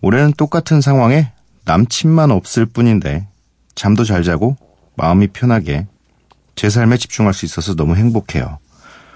올해는 0.00 0.32
똑같은 0.32 0.80
상황에 0.80 1.30
남친만 1.66 2.32
없을 2.32 2.66
뿐인데 2.66 3.28
잠도 3.76 4.02
잘 4.02 4.24
자고 4.24 4.56
마음이 4.96 5.28
편하게 5.28 5.86
제 6.56 6.68
삶에 6.68 6.96
집중할 6.96 7.34
수 7.34 7.46
있어서 7.46 7.76
너무 7.76 7.94
행복해요. 7.94 8.58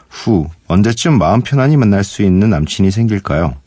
후, 0.08 0.48
언제쯤 0.68 1.18
마음 1.18 1.42
편안히 1.42 1.76
만날 1.76 2.04
수 2.04 2.22
있는 2.22 2.50
남친이 2.50 2.92
생길까요? 2.92 3.63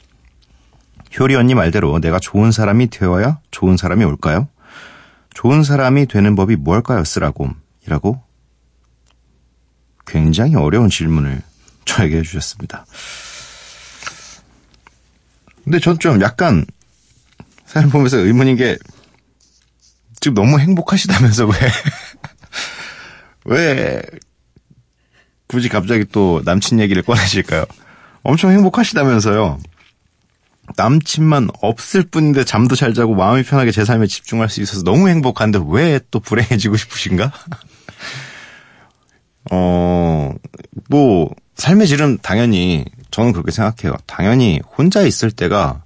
효리 1.20 1.36
언니 1.36 1.56
말대로 1.56 2.00
내가 2.00 2.20
좋은 2.20 2.52
사람이 2.52 2.90
되어야 2.90 3.40
좋은 3.52 3.78
사람이 3.78 4.04
올까요? 4.04 4.48
좋은 5.34 5.64
사람이 5.64 6.08
되는 6.08 6.36
법이 6.36 6.56
뭘까요? 6.56 7.04
쓰라고. 7.04 7.50
이라고 7.86 8.22
굉장히 10.06 10.56
어려운 10.56 10.90
질문을 10.90 11.42
저에게 11.86 12.18
해주셨습니다. 12.18 12.86
근데 15.64 15.80
전 15.80 15.98
좀 16.00 16.22
약간 16.22 16.66
사연 17.66 17.90
보면서 17.90 18.18
의문인 18.18 18.56
게 18.56 18.78
지금 20.20 20.36
너무 20.36 20.60
행복하시다면서 20.60 21.46
왜, 21.46 21.54
왜 23.46 24.02
굳이 25.48 25.70
갑자기 25.70 26.06
또 26.12 26.42
남친 26.46 26.80
얘기를 26.80 27.04
꺼내실까요? 27.04 27.66
엄청 28.24 28.52
행복하시다면서요. 28.52 29.60
남친만 30.76 31.50
없을 31.62 32.04
뿐인데 32.04 32.44
잠도 32.44 32.76
잘 32.76 32.94
자고 32.94 33.16
마음이 33.16 33.44
편하게 33.44 33.72
제 33.72 33.86
삶에 33.86 34.08
집중할 34.08 34.50
수 34.50 34.62
있어서 34.62 34.84
너무 34.84 35.08
행복한데 35.10 35.60
왜 35.70 36.00
또 36.12 36.20
불행해지고 36.20 36.78
싶으신가? 36.78 37.32
어, 39.52 40.34
뭐, 40.90 41.30
삶의 41.56 41.88
질은 41.88 42.20
당연히, 42.22 42.86
저는 43.12 43.32
그렇게 43.32 43.52
생각해요. 43.52 43.96
당연히 44.06 44.60
혼자 44.78 45.02
있을 45.04 45.32
때가, 45.32 45.84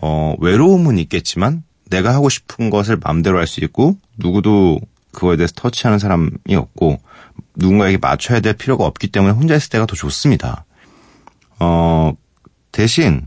어, 0.00 0.34
외로움은 0.40 0.98
있겠지만, 0.98 1.62
내가 1.90 2.14
하고 2.14 2.28
싶은 2.28 2.70
것을 2.70 2.98
마음대로 3.02 3.38
할 3.38 3.46
수 3.46 3.60
있고, 3.62 3.96
누구도 4.16 4.80
그거에 5.12 5.36
대해서 5.36 5.52
터치하는 5.56 5.98
사람이 5.98 6.54
없고, 6.56 6.98
누군가에게 7.56 7.98
맞춰야 7.98 8.40
될 8.40 8.54
필요가 8.54 8.86
없기 8.86 9.08
때문에 9.08 9.32
혼자 9.34 9.54
있을 9.54 9.68
때가 9.70 9.86
더 9.86 9.94
좋습니다. 9.94 10.64
어, 11.60 12.12
대신, 12.72 13.26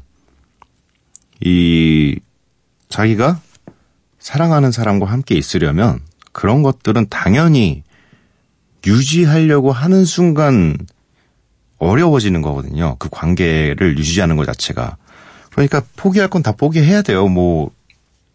이, 1.44 2.20
자기가 2.90 3.40
사랑하는 4.20 4.72
사람과 4.72 5.08
함께 5.08 5.36
있으려면 5.36 6.00
그런 6.32 6.64
것들은 6.64 7.08
당연히 7.10 7.84
유지하려고 8.86 9.72
하는 9.72 10.06
순간 10.06 10.78
어려워지는 11.78 12.42
거거든요. 12.42 12.96
그 13.00 13.10
관계를 13.12 13.98
유지하는 13.98 14.36
것 14.36 14.46
자체가. 14.46 14.98
그러니까 15.52 15.82
포기할 15.96 16.30
건 16.30 16.44
다 16.44 16.52
포기해야 16.54 17.02
돼요. 17.02 17.28
뭐, 17.28 17.72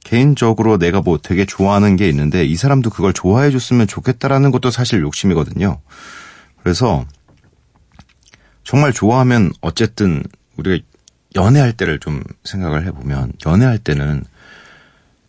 개인적으로 0.05 0.79
내가 0.79 1.01
뭐 1.01 1.19
되게 1.19 1.45
좋아하는 1.45 1.97
게 1.97 2.09
있는데 2.09 2.45
이 2.45 2.55
사람도 2.55 2.91
그걸 2.91 3.13
좋아해 3.13 3.51
줬으면 3.51 3.89
좋겠다라는 3.89 4.53
것도 4.53 4.71
사실 4.71 5.01
욕심이거든요. 5.01 5.81
그래서 6.63 7.05
정말 8.63 8.93
좋아하면 8.93 9.53
어쨌든 9.61 10.23
우리가 10.57 10.85
연애할 11.37 11.73
때를 11.73 12.01
좀 12.01 12.23
생각을 12.45 12.87
해보면 12.87 13.35
연애할 13.45 13.79
때는 13.79 14.25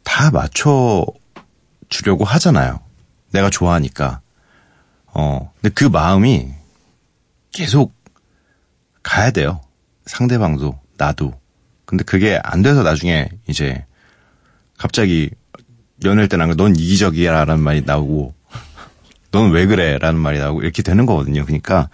다 0.03 0.31
맞춰 0.31 1.05
주려고 1.89 2.23
하잖아요. 2.25 2.79
내가 3.31 3.49
좋아하니까. 3.49 4.21
어, 5.07 5.51
근데 5.61 5.73
그 5.73 5.83
마음이 5.83 6.49
계속 7.51 7.93
가야 9.03 9.31
돼요. 9.31 9.61
상대방도, 10.05 10.79
나도. 10.97 11.39
근데 11.85 12.03
그게 12.03 12.39
안 12.43 12.61
돼서 12.61 12.83
나중에 12.83 13.29
이제 13.47 13.85
갑자기 14.77 15.29
연애할 16.03 16.27
때는 16.29 16.55
넌 16.55 16.75
이기적이야 16.75 17.45
라는 17.45 17.61
말이 17.61 17.81
나오고 17.81 18.33
넌 19.31 19.51
왜 19.51 19.65
그래 19.65 19.97
라는 19.97 20.19
말이 20.19 20.39
나오고 20.39 20.61
이렇게 20.61 20.83
되는 20.83 21.05
거거든요. 21.05 21.45
그러니까 21.45 21.89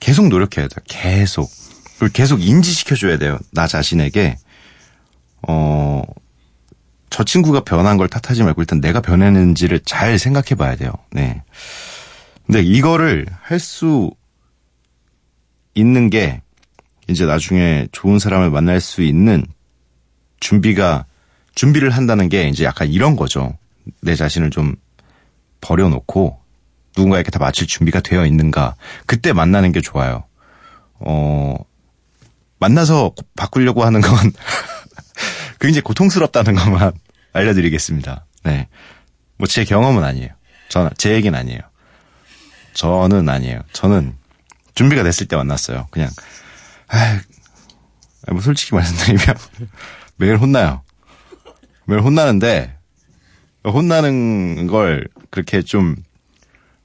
계속 0.00 0.28
노력해야 0.28 0.68
돼요. 0.68 0.78
계속. 0.86 1.50
그걸 1.96 2.10
계속 2.10 2.42
인지시켜줘야 2.42 3.16
돼요. 3.18 3.38
나 3.52 3.66
자신에게, 3.66 4.36
어, 5.48 6.02
저 7.08 7.24
친구가 7.24 7.60
변한 7.64 7.96
걸 7.96 8.08
탓하지 8.08 8.42
말고 8.42 8.60
일단 8.60 8.80
내가 8.80 9.00
변했는지를 9.00 9.80
잘 9.86 10.18
생각해 10.18 10.54
봐야 10.56 10.76
돼요. 10.76 10.92
네. 11.10 11.42
근데 12.46 12.62
이거를 12.62 13.26
할 13.40 13.58
수 13.58 14.10
있는 15.74 16.10
게 16.10 16.42
이제 17.08 17.24
나중에 17.26 17.86
좋은 17.92 18.18
사람을 18.18 18.50
만날 18.50 18.80
수 18.80 19.02
있는 19.02 19.44
준비가, 20.40 21.06
준비를 21.54 21.90
한다는 21.90 22.28
게 22.28 22.48
이제 22.48 22.64
약간 22.64 22.88
이런 22.88 23.16
거죠. 23.16 23.56
내 24.02 24.14
자신을 24.14 24.50
좀 24.50 24.74
버려놓고 25.60 26.38
누군가에게 26.96 27.30
다 27.30 27.38
맞출 27.38 27.66
준비가 27.66 28.00
되어 28.00 28.26
있는가. 28.26 28.74
그때 29.06 29.32
만나는 29.32 29.72
게 29.72 29.80
좋아요. 29.80 30.24
어, 30.98 31.56
만나서 32.58 33.12
바꾸려고 33.36 33.84
하는 33.84 34.00
건 34.00 34.32
굉장히 35.60 35.82
고통스럽다는 35.82 36.54
것만 36.54 36.92
알려드리겠습니다. 37.32 38.26
네. 38.44 38.68
뭐 39.38 39.46
제 39.48 39.64
경험은 39.64 40.02
아니에요. 40.04 40.30
저는, 40.68 40.90
제 40.96 41.12
얘기는 41.12 41.38
아니에요. 41.38 41.60
저는 42.74 43.28
아니에요. 43.28 43.60
저는 43.72 44.16
준비가 44.74 45.02
됐을 45.02 45.26
때 45.26 45.36
만났어요. 45.36 45.86
그냥, 45.90 46.10
아, 46.88 47.20
뭐 48.32 48.40
솔직히 48.40 48.74
말씀드리면 48.74 49.36
매일 50.16 50.36
혼나요. 50.36 50.82
매일 51.86 52.00
혼나는데 52.02 52.76
혼나는 53.64 54.66
걸 54.66 55.06
그렇게 55.30 55.62
좀 55.62 55.96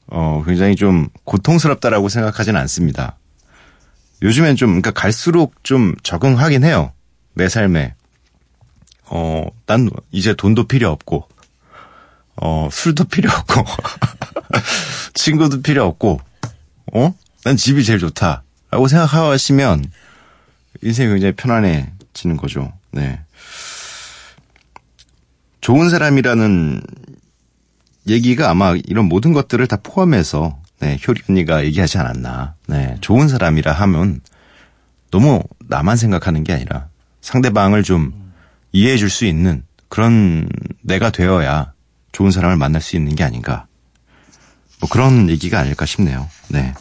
어, 0.07 0.43
굉장히 0.45 0.75
좀 0.75 1.07
고통스럽다라고 1.23 2.09
생각하진 2.09 2.55
않습니다. 2.57 3.17
요즘엔 4.21 4.55
좀, 4.55 4.69
그러니까 4.69 4.91
갈수록 4.91 5.63
좀 5.63 5.95
적응하긴 6.03 6.63
해요. 6.63 6.93
내 7.33 7.49
삶에. 7.49 7.95
어, 9.05 9.45
난 9.65 9.89
이제 10.11 10.33
돈도 10.33 10.67
필요 10.67 10.89
없고, 10.89 11.27
어, 12.37 12.69
술도 12.71 13.05
필요 13.05 13.31
없고, 13.31 13.65
친구도 15.13 15.61
필요 15.61 15.85
없고, 15.85 16.21
어? 16.93 17.13
난 17.43 17.57
집이 17.57 17.83
제일 17.83 17.99
좋다. 17.99 18.43
라고 18.69 18.87
생각하시면, 18.87 19.85
인생이 20.81 21.09
굉장히 21.09 21.33
편안해지는 21.33 22.37
거죠. 22.37 22.71
네. 22.91 23.19
좋은 25.59 25.89
사람이라는 25.89 26.81
얘기가 28.07 28.49
아마 28.49 28.75
이런 28.85 29.05
모든 29.05 29.33
것들을 29.33 29.65
다 29.67 29.77
포함해서 29.81 30.60
네, 30.81 30.97
효리 31.07 31.21
언니가 31.29 31.63
얘기하지 31.63 31.97
않았나. 31.99 32.55
네, 32.67 32.97
좋은 33.01 33.27
사람이라 33.27 33.71
하면 33.71 34.19
너무 35.11 35.43
나만 35.67 35.95
생각하는 35.95 36.43
게 36.43 36.53
아니라 36.53 36.87
상대방을 37.21 37.83
좀 37.83 38.33
이해해 38.71 38.97
줄 38.97 39.09
수 39.09 39.25
있는 39.25 39.63
그런 39.89 40.49
내가 40.81 41.09
되어야 41.11 41.73
좋은 42.13 42.31
사람을 42.31 42.57
만날 42.57 42.81
수 42.81 42.95
있는 42.95 43.15
게 43.15 43.23
아닌가. 43.23 43.67
뭐 44.79 44.89
그런 44.89 45.29
얘기가 45.29 45.59
아닐까 45.59 45.85
싶네요. 45.85 46.27
네. 46.49 46.73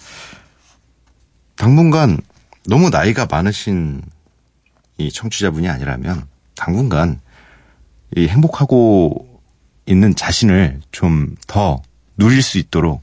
당분간 1.56 2.18
너무 2.66 2.88
나이가 2.88 3.26
많으신 3.30 4.00
이 4.96 5.12
청취자분이 5.12 5.68
아니라면 5.68 6.26
당분간 6.54 7.20
이 8.16 8.26
행복하고 8.28 9.40
있는 9.86 10.14
자신을 10.14 10.80
좀 10.92 11.34
더 11.46 11.82
누릴 12.16 12.42
수 12.42 12.58
있도록 12.58 13.02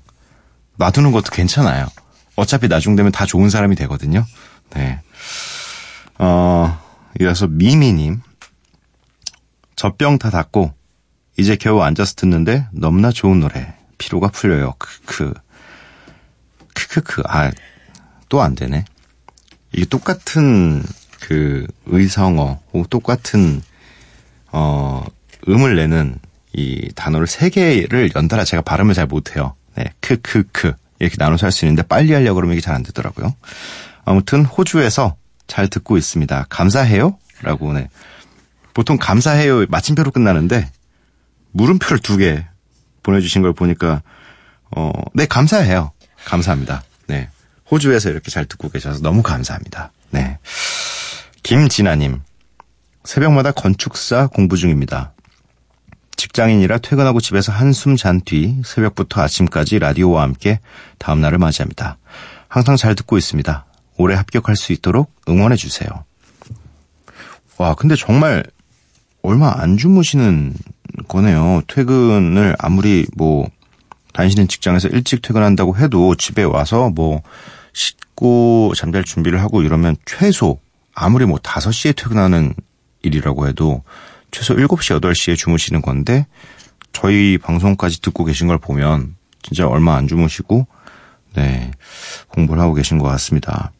놔두는 0.77 1.11
것도 1.11 1.31
괜찮아요. 1.31 1.87
어차피 2.35 2.67
나중 2.67 2.95
되면 2.95 3.11
다 3.11 3.25
좋은 3.25 3.49
사람이 3.49 3.75
되거든요. 3.75 4.25
네. 4.71 4.99
어, 6.19 6.79
이어서 7.19 7.47
미미님. 7.47 8.21
젖병 9.75 10.17
다 10.17 10.29
닫고 10.29 10.73
이제 11.37 11.55
겨우 11.55 11.81
앉아서 11.81 12.15
듣는데 12.15 12.67
너무나 12.71 13.11
좋은 13.11 13.39
노래. 13.39 13.75
피로가 13.97 14.29
풀려요. 14.29 14.73
크크. 14.77 15.33
크크크. 16.73 17.23
아, 17.27 17.51
또 18.29 18.41
안 18.41 18.55
되네. 18.55 18.85
이게 19.73 19.85
똑같은 19.85 20.83
그 21.19 21.67
의성어, 21.85 22.59
혹 22.73 22.89
똑같은 22.89 23.61
어 24.51 25.03
음을 25.47 25.75
내는 25.75 26.17
이 26.53 26.89
단어를 26.95 27.27
세 27.27 27.49
개를 27.49 28.11
연달아 28.15 28.43
제가 28.43 28.61
발음을 28.63 28.93
잘 28.93 29.05
못해요. 29.07 29.55
네, 29.77 29.85
크크크 30.01 30.73
이렇게 30.99 31.15
나눠서 31.19 31.45
할 31.45 31.51
수 31.51 31.65
있는데 31.65 31.83
빨리 31.83 32.13
하려고 32.13 32.35
그러면 32.35 32.53
이게 32.53 32.61
잘 32.61 32.75
안 32.75 32.83
되더라고요. 32.83 33.35
아무튼 34.05 34.45
호주에서 34.45 35.15
잘 35.47 35.67
듣고 35.67 35.97
있습니다. 35.97 36.45
감사해요라고 36.49 37.73
네. 37.73 37.89
보통 38.73 38.97
감사해요 38.97 39.65
마침표로 39.69 40.11
끝나는데 40.11 40.69
물음표를 41.51 41.99
두 41.99 42.17
개 42.17 42.45
보내주신 43.03 43.41
걸 43.41 43.53
보니까 43.53 44.01
어, 44.75 44.91
네 45.13 45.25
감사해요. 45.25 45.91
감사합니다. 46.25 46.83
네, 47.07 47.29
호주에서 47.71 48.09
이렇게 48.09 48.29
잘 48.31 48.45
듣고 48.45 48.69
계셔서 48.69 48.99
너무 49.01 49.23
감사합니다. 49.23 49.91
네, 50.11 50.37
김진아님 51.43 52.21
새벽마다 53.05 53.51
건축사 53.51 54.27
공부 54.27 54.57
중입니다. 54.57 55.13
직장인이라 56.37 56.77
퇴근하고 56.77 57.19
집에서 57.19 57.51
한숨 57.51 57.95
잔 57.95 58.21
뒤 58.21 58.61
새벽부터 58.63 59.21
아침까지 59.21 59.79
라디오와 59.79 60.21
함께 60.21 60.59
다음날을 60.99 61.39
맞이합니다. 61.39 61.97
항상 62.47 62.75
잘 62.75 62.93
듣고 62.93 63.17
있습니다. 63.17 63.65
올해 63.97 64.15
합격할 64.15 64.55
수 64.55 64.71
있도록 64.71 65.11
응원해 65.27 65.55
주세요. 65.55 65.89
와, 67.57 67.73
근데 67.73 67.95
정말 67.95 68.43
얼마 69.23 69.51
안 69.57 69.77
주무시는 69.77 70.53
거네요. 71.07 71.63
퇴근을 71.65 72.55
아무리 72.59 73.07
뭐 73.15 73.49
다니시는 74.13 74.47
직장에서 74.47 74.89
일찍 74.89 75.23
퇴근한다고 75.23 75.77
해도 75.77 76.13
집에 76.13 76.43
와서 76.43 76.91
뭐 76.91 77.23
씻고 77.73 78.73
잠잘 78.75 79.03
준비를 79.03 79.41
하고 79.41 79.63
이러면 79.63 79.95
최소 80.05 80.59
아무리 80.93 81.25
뭐 81.25 81.39
5시에 81.39 81.95
퇴근하는 81.95 82.53
일이라고 83.01 83.47
해도 83.47 83.83
최소 84.31 84.55
7시, 84.55 84.99
8시에 84.99 85.37
주무시는 85.37 85.81
건데 85.81 86.25
저희 86.91 87.37
방송까지 87.37 88.01
듣고 88.01 88.25
계신 88.25 88.47
걸 88.47 88.57
보면 88.57 89.15
진짜 89.41 89.67
얼마 89.67 89.95
안 89.95 90.07
주무시고 90.07 90.67
네 91.35 91.71
공부를 92.29 92.61
하고 92.61 92.73
계신 92.73 92.97
것 92.97 93.07
같습니다. 93.09 93.71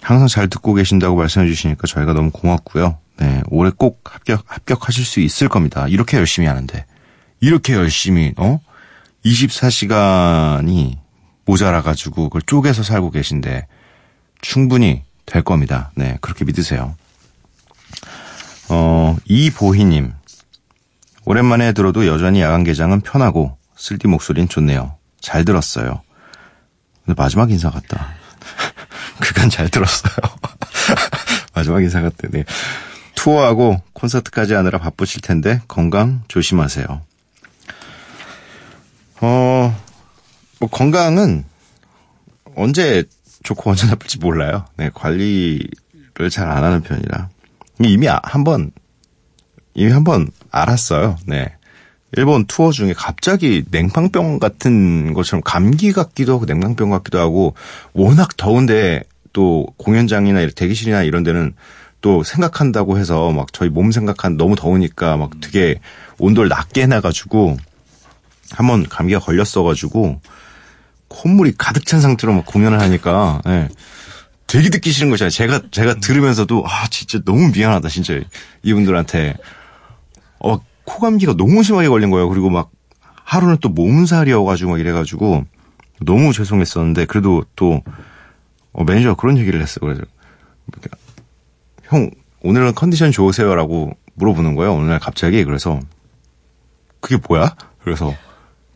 항상 0.00 0.28
잘 0.28 0.48
듣고 0.48 0.74
계신다고 0.74 1.16
말씀해 1.16 1.46
주시니까 1.46 1.86
저희가 1.86 2.12
너무 2.12 2.30
고맙고요. 2.30 2.98
네 3.18 3.42
올해 3.48 3.70
꼭 3.76 4.00
합격 4.04 4.44
합격하실 4.46 5.04
수 5.04 5.20
있을 5.20 5.48
겁니다. 5.48 5.86
이렇게 5.88 6.16
열심히 6.16 6.46
하는데 6.46 6.86
이렇게 7.40 7.74
열심히 7.74 8.32
어 8.36 8.60
24시간이 9.24 10.96
모자라 11.44 11.82
가지고 11.82 12.24
그걸 12.24 12.42
쪼개서 12.42 12.82
살고 12.82 13.10
계신데 13.10 13.66
충분히 14.40 15.02
될 15.26 15.42
겁니다. 15.42 15.90
네 15.96 16.16
그렇게 16.20 16.44
믿으세요. 16.44 16.94
어, 18.70 19.16
이보희님. 19.24 20.12
오랜만에 21.24 21.72
들어도 21.72 22.06
여전히 22.06 22.40
야간 22.40 22.64
개장은 22.64 23.00
편하고 23.02 23.56
쓸디 23.76 24.08
목소리는 24.08 24.48
좋네요. 24.48 24.96
잘 25.20 25.44
들었어요. 25.44 26.02
근데 27.04 27.20
마지막 27.20 27.50
인사 27.50 27.70
같다. 27.70 28.14
그간 29.20 29.50
잘 29.50 29.68
들었어요. 29.68 30.14
마지막 31.54 31.82
인사 31.82 32.00
같다. 32.00 32.28
네. 32.30 32.44
투어하고 33.16 33.82
콘서트까지 33.92 34.54
하느라 34.54 34.78
바쁘실 34.78 35.20
텐데 35.20 35.60
건강 35.68 36.22
조심하세요. 36.28 37.02
어, 39.22 39.82
뭐 40.58 40.68
건강은 40.70 41.44
언제 42.56 43.04
좋고 43.42 43.70
언제 43.70 43.86
나쁠지 43.86 44.18
몰라요. 44.18 44.64
네, 44.76 44.90
관리를 44.94 46.30
잘 46.30 46.48
안 46.48 46.64
하는 46.64 46.80
편이라. 46.82 47.28
이미 47.88 48.06
한번 48.06 48.70
이미 49.74 49.92
한 49.92 50.04
번 50.04 50.28
알았어요. 50.50 51.16
네. 51.26 51.52
일본 52.16 52.44
투어 52.46 52.72
중에 52.72 52.92
갑자기 52.92 53.64
냉방병 53.70 54.40
같은 54.40 55.14
것처럼 55.14 55.42
감기 55.44 55.92
같기도 55.92 56.34
하고 56.34 56.44
냉방병 56.44 56.90
같기도 56.90 57.20
하고 57.20 57.54
워낙 57.92 58.36
더운데 58.36 59.04
또 59.32 59.66
공연장이나 59.76 60.44
대기실이나 60.56 61.04
이런 61.04 61.22
데는 61.22 61.54
또 62.00 62.24
생각한다고 62.24 62.98
해서 62.98 63.30
막 63.30 63.52
저희 63.52 63.68
몸 63.68 63.92
생각한 63.92 64.36
너무 64.36 64.56
더우니까 64.56 65.16
막 65.18 65.30
되게 65.40 65.78
온도를 66.18 66.48
낮게 66.48 66.82
해놔가지고 66.82 67.58
한번 68.52 68.88
감기가 68.88 69.20
걸렸어가지고 69.20 70.20
콧물이 71.08 71.54
가득 71.58 71.86
찬 71.86 72.00
상태로 72.00 72.32
막 72.32 72.44
공연을 72.46 72.80
하니까 72.80 73.40
네. 73.44 73.68
되게 74.50 74.68
듣기 74.68 74.90
싫은 74.90 75.10
거잖아요. 75.10 75.30
제가 75.30 75.60
제가 75.70 75.94
들으면서도 75.94 76.64
아 76.66 76.88
진짜 76.88 77.20
너무 77.24 77.52
미안하다 77.52 77.88
진짜 77.88 78.18
이분들한테 78.62 79.36
어 80.40 80.58
코감기가 80.84 81.36
너무 81.36 81.62
심하게 81.62 81.88
걸린 81.88 82.10
거예요. 82.10 82.28
그리고 82.28 82.50
막 82.50 82.70
하루는 83.22 83.58
또 83.60 83.68
몸살이어가지고 83.68 84.72
막 84.72 84.80
이래가지고 84.80 85.44
너무 86.04 86.32
죄송했었는데 86.32 87.04
그래도 87.04 87.44
또 87.54 87.82
어, 88.72 88.82
매니저가 88.82 89.14
그런 89.14 89.38
얘기를 89.38 89.62
했어요. 89.62 89.80
그래서 89.82 90.02
형 91.84 92.10
오늘은 92.42 92.74
컨디션 92.74 93.12
좋으세요 93.12 93.54
라고 93.54 93.92
물어보는 94.14 94.56
거예요. 94.56 94.74
오늘 94.74 94.88
날 94.88 94.98
갑자기 94.98 95.44
그래서 95.44 95.78
그게 96.98 97.18
뭐야? 97.28 97.54
그래서 97.84 98.12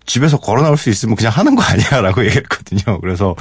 집에서 0.06 0.38
걸어 0.38 0.62
나올 0.62 0.76
수 0.76 0.88
있으면 0.88 1.16
그냥 1.16 1.32
하는 1.32 1.56
거 1.56 1.62
아니야 1.62 2.00
라고 2.00 2.24
얘기했거든요. 2.24 3.00
그래서 3.00 3.34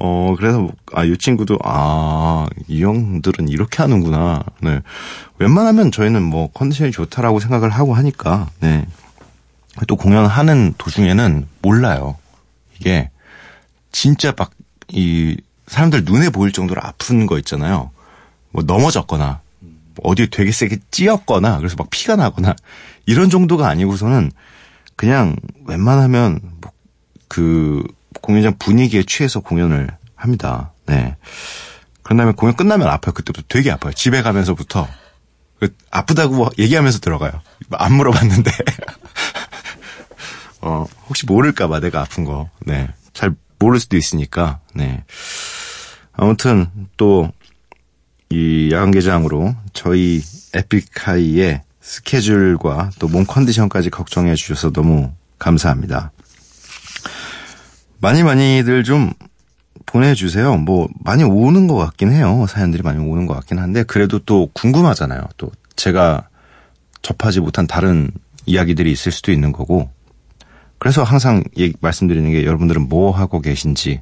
어, 0.00 0.36
그래서, 0.38 0.68
아, 0.92 1.02
이 1.04 1.18
친구도, 1.18 1.58
아, 1.64 2.46
이 2.68 2.84
형들은 2.84 3.48
이렇게 3.48 3.82
하는구나. 3.82 4.44
네. 4.62 4.80
웬만하면 5.38 5.90
저희는 5.90 6.22
뭐 6.22 6.50
컨디션이 6.52 6.92
좋다라고 6.92 7.40
생각을 7.40 7.70
하고 7.70 7.94
하니까, 7.94 8.48
네. 8.60 8.86
또 9.88 9.96
공연하는 9.96 10.74
도중에는 10.78 11.48
몰라요. 11.62 12.16
이게, 12.78 13.10
진짜 13.90 14.32
막, 14.36 14.52
이, 14.86 15.36
사람들 15.66 16.04
눈에 16.04 16.30
보일 16.30 16.52
정도로 16.52 16.80
아픈 16.80 17.26
거 17.26 17.36
있잖아요. 17.38 17.90
뭐 18.52 18.62
넘어졌거나, 18.62 19.40
어디 20.04 20.30
되게 20.30 20.52
세게 20.52 20.78
찧었거나, 20.92 21.58
그래서 21.58 21.74
막 21.76 21.90
피가 21.90 22.14
나거나, 22.14 22.54
이런 23.06 23.30
정도가 23.30 23.68
아니고서는, 23.68 24.30
그냥 24.94 25.34
웬만하면, 25.66 26.38
뭐, 26.60 26.70
그, 27.26 27.82
공연장 28.28 28.58
분위기에 28.58 29.04
취해서 29.04 29.40
공연을 29.40 29.88
합니다. 30.14 30.72
네. 30.84 31.16
그런 32.02 32.18
다음에 32.18 32.32
공연 32.32 32.54
끝나면 32.56 32.86
아파요. 32.88 33.14
그때부터 33.14 33.46
되게 33.48 33.70
아파요. 33.70 33.94
집에 33.94 34.20
가면서부터. 34.20 34.86
그 35.58 35.74
아프다고 35.90 36.50
얘기하면서 36.58 36.98
들어가요. 36.98 37.40
안 37.72 37.94
물어봤는데. 37.94 38.50
어, 40.60 40.84
혹시 41.08 41.24
모를까봐 41.24 41.80
내가 41.80 42.02
아픈 42.02 42.24
거. 42.24 42.50
네. 42.66 42.88
잘 43.14 43.34
모를 43.58 43.80
수도 43.80 43.96
있으니까. 43.96 44.60
네. 44.74 45.04
아무튼 46.12 46.66
또, 46.98 47.32
이 48.28 48.68
야간개장으로 48.70 49.56
저희 49.72 50.22
에픽하이의 50.52 51.62
스케줄과 51.80 52.90
또 52.98 53.08
몸 53.08 53.24
컨디션까지 53.24 53.88
걱정해 53.88 54.34
주셔서 54.34 54.70
너무 54.70 55.12
감사합니다. 55.38 56.12
많이 58.00 58.22
많이들 58.22 58.84
좀 58.84 59.12
보내주세요. 59.86 60.56
뭐 60.56 60.88
많이 61.02 61.24
오는 61.24 61.66
것 61.66 61.76
같긴 61.76 62.12
해요. 62.12 62.46
사연들이 62.48 62.82
많이 62.82 62.98
오는 62.98 63.26
것 63.26 63.34
같긴 63.34 63.58
한데 63.58 63.82
그래도 63.82 64.18
또 64.18 64.50
궁금하잖아요. 64.52 65.22
또 65.36 65.50
제가 65.76 66.28
접하지 67.02 67.40
못한 67.40 67.66
다른 67.66 68.10
이야기들이 68.46 68.90
있을 68.90 69.12
수도 69.12 69.32
있는 69.32 69.52
거고 69.52 69.90
그래서 70.78 71.02
항상 71.02 71.42
얘기, 71.56 71.74
말씀드리는 71.80 72.30
게 72.30 72.44
여러분들은 72.44 72.88
뭐 72.88 73.10
하고 73.10 73.40
계신지 73.40 74.00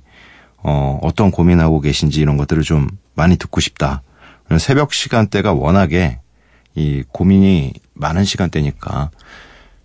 어, 0.59 0.99
어떤 1.03 1.31
고민하고 1.31 1.81
계신지 1.81 2.21
이런 2.21 2.37
것들을 2.37 2.63
좀 2.63 2.89
많이 3.15 3.37
듣고 3.37 3.61
싶다. 3.61 4.03
새벽 4.59 4.95
시간대가 4.95 5.53
워낙에 5.53 6.21
이 6.75 7.03
고민이 7.09 7.73
많은 7.95 8.25
시간대니까 8.25 9.11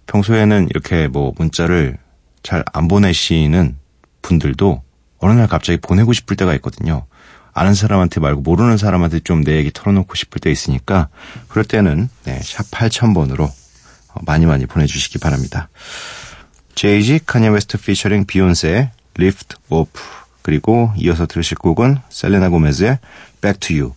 평소에는 0.08 0.68
이렇게 0.70 1.08
뭐 1.08 1.34
문자를 1.38 1.98
잘 2.44 2.64
안 2.74 2.88
보내시는 2.88 3.78
분들도 4.22 4.82
어느 5.20 5.34
날 5.34 5.48
갑자기 5.48 5.78
보내고 5.80 6.14
싶을 6.14 6.36
때가 6.36 6.54
있거든요. 6.56 7.06
아는 7.54 7.74
사람한테 7.76 8.20
말고 8.22 8.42
모르는 8.42 8.78
사람한테 8.78 9.20
좀 9.20 9.44
내 9.44 9.58
얘기 9.58 9.72
털어놓고 9.74 10.16
싶을 10.16 10.40
때 10.40 10.50
있으니까 10.52 11.10
그럴 11.50 11.66
때는 11.66 12.10
네, 12.24 12.40
샵 12.42 12.70
8000번으로 12.72 13.52
많이 14.26 14.46
많이 14.46 14.66
보내주시기 14.66 15.20
바랍니다. 15.20 15.70
제이지 16.76 17.22
카니예 17.26 17.50
웨스트 17.50 17.78
피처링 17.78 18.26
비욘세의 18.26 18.92
Lift 19.18 19.56
Off 19.70 19.92
그리고 20.42 20.92
이어서 20.98 21.26
들으실 21.26 21.58
곡은 21.58 22.00
셀레나 22.10 22.50
고메즈의 22.50 23.00
Back 23.42 23.60
to 23.60 23.76
You 23.78 23.94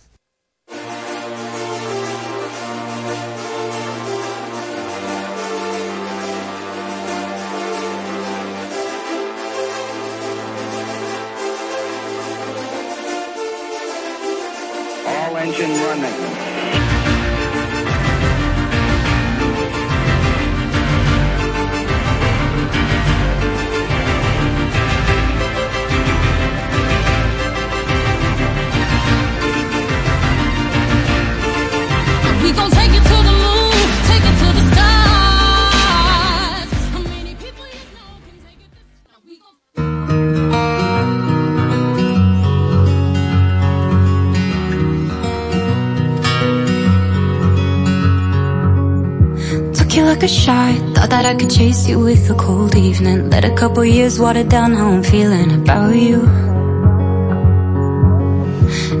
a 50.25 50.27
shot, 50.27 50.73
thought 50.95 51.11
that 51.11 51.23
I 51.23 51.35
could 51.35 51.51
chase 51.51 51.87
you 51.87 51.99
with 51.99 52.31
a 52.31 52.33
cold 52.33 52.75
evening. 52.75 53.29
Let 53.29 53.45
a 53.45 53.53
couple 53.53 53.85
years 53.85 54.19
water 54.19 54.43
down 54.43 54.73
how 54.73 54.87
I'm 54.89 55.03
feeling 55.03 55.51
about 55.61 55.95
you. 55.95 56.19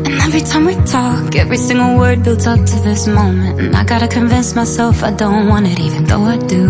And 0.05 0.15
every 0.25 0.41
time 0.41 0.65
we 0.65 0.75
talk, 0.85 1.35
every 1.35 1.57
single 1.57 1.97
word 1.97 2.23
builds 2.23 2.45
up 2.45 2.59
to 2.71 2.77
this 2.87 3.07
moment. 3.07 3.59
And 3.59 3.75
I 3.75 3.83
gotta 3.83 4.07
convince 4.07 4.53
myself 4.55 5.03
I 5.03 5.11
don't 5.23 5.47
want 5.47 5.65
it, 5.65 5.79
even 5.79 6.03
though 6.03 6.25
I 6.35 6.37
do. 6.55 6.63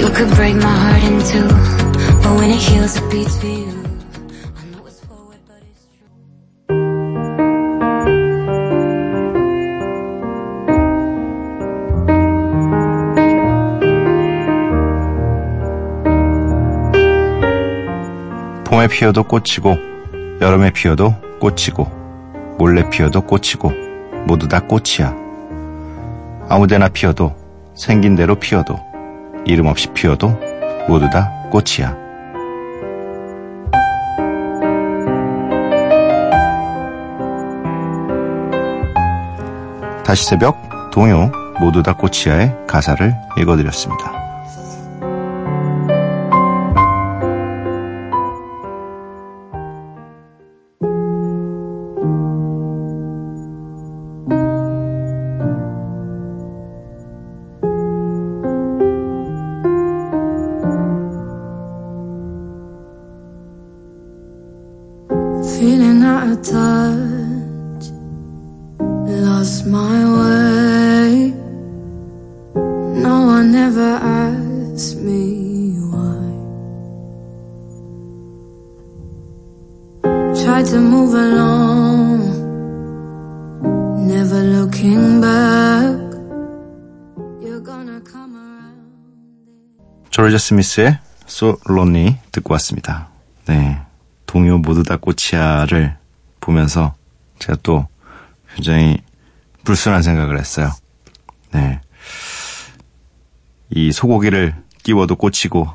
You 0.00 0.08
could 0.16 0.30
break 0.38 0.56
my 0.56 0.76
heart 0.82 1.02
in 1.10 1.16
two, 1.32 1.48
but 2.22 2.32
when 2.38 2.50
it 2.50 2.62
heals, 2.68 2.96
it 2.96 3.08
beats 3.12 3.36
for 3.38 3.46
you. 3.46 3.67
봄에 18.68 18.86
피어도 18.86 19.22
꽃이고 19.22 19.78
여름에 20.42 20.70
피어도 20.72 21.14
꽃이고 21.40 22.56
몰래 22.58 22.86
피어도 22.90 23.22
꽃이고 23.22 23.72
모두 24.26 24.46
다 24.46 24.60
꽃이야. 24.60 25.16
아무데나 26.50 26.88
피어도 26.90 27.34
생긴 27.74 28.14
대로 28.14 28.34
피어도 28.34 28.78
이름 29.46 29.68
없이 29.68 29.88
피어도 29.94 30.38
모두 30.86 31.08
다 31.08 31.30
꽃이야. 31.50 31.96
다시 40.04 40.26
새벽 40.26 40.90
동요 40.92 41.32
모두 41.58 41.82
다 41.82 41.94
꽃이야의 41.94 42.66
가사를 42.66 43.14
읽어드렸습니다. 43.38 44.17
One 73.68 73.76
ever 73.76 73.98
asked 74.02 74.96
me 74.98 75.78
why. 75.90 76.18
Tried 80.42 80.66
to 80.66 80.80
move 80.80 81.14
along, 81.14 82.20
never 84.06 84.42
looking 84.42 85.20
back. 85.20 85.96
You're 87.40 87.62
gonna 87.64 88.00
come 88.00 88.36
around. 88.36 88.90
조르자 90.10 90.38
스미스의 90.38 90.98
So 91.28 91.58
Lonely 91.68 92.16
듣고 92.32 92.54
왔습니다. 92.54 93.08
네. 93.46 93.80
동요 94.26 94.58
모두 94.58 94.82
다 94.82 94.96
꽃이야를 94.96 95.96
보면서 96.40 96.94
제가 97.38 97.58
또 97.62 97.86
굉장히 98.54 98.98
불순한 99.64 100.02
생각을 100.02 100.38
했어요. 100.38 100.70
네. 101.52 101.80
이 103.70 103.92
소고기를 103.92 104.54
끼워도 104.82 105.16
꽃이고, 105.16 105.68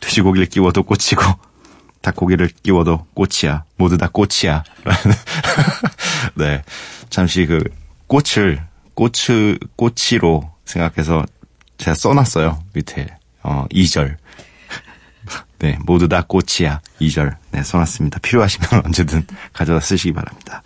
돼지고기를 0.00 0.46
끼워도 0.46 0.82
꽃이고, 0.82 1.22
닭고기를 2.02 2.50
끼워도 2.62 3.06
꽃이야. 3.14 3.64
모두 3.76 3.96
다. 3.96 4.10
라는. 4.84 5.16
네. 6.34 6.62
잠시 7.10 7.46
그 7.46 7.62
꽃을, 8.08 8.62
꽃을, 8.94 9.58
꽃이로 9.76 10.50
생각해서 10.64 11.24
제가 11.78 11.94
써놨어요. 11.94 12.62
밑에. 12.74 13.06
어, 13.42 13.66
2절. 13.70 14.16
네, 15.58 15.78
모두 15.84 16.08
다 16.08 16.22
꽃이야. 16.26 16.80
2절. 17.00 17.36
네, 17.52 17.62
써놨습니다. 17.62 18.18
필요하시면 18.20 18.84
언제든 18.86 19.26
가져다 19.52 19.80
쓰시기 19.80 20.12
바랍니다. 20.12 20.62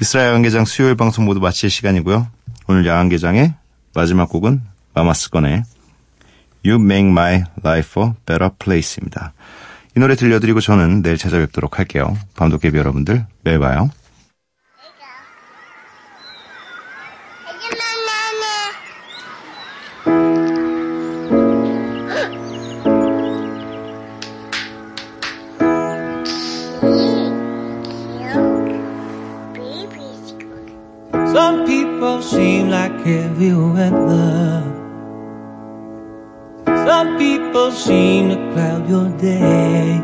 이스라엘 0.00 0.28
야간개장 0.28 0.64
수요일 0.64 0.96
방송 0.96 1.24
모두 1.24 1.40
마칠 1.40 1.70
시간이고요. 1.70 2.26
오늘 2.66 2.86
야간개장의 2.86 3.54
마지막 3.94 4.28
곡은 4.28 4.62
마마스건의 4.94 5.62
You 6.64 6.80
Make 6.80 7.08
My 7.08 7.44
Life 7.64 8.02
a 8.02 8.12
Better 8.26 8.50
Place입니다. 8.58 9.32
이 9.96 10.00
노래 10.00 10.14
들려드리고 10.14 10.60
저는 10.60 11.02
내일 11.02 11.18
찾아뵙도록 11.18 11.78
할게요. 11.78 12.16
밤도깨비 12.36 12.78
여러분들, 12.78 13.26
매일 13.42 13.58
봐요. 13.58 13.90
Some 31.34 31.64
people 31.66 32.20
seem 32.22 32.68
like 32.68 32.92
heavy 33.06 33.52
weather. 33.54 34.81
Some 36.86 37.16
people 37.16 37.70
seem 37.70 38.30
to 38.30 38.36
cloud 38.52 38.88
your 38.88 39.08
day. 39.18 40.00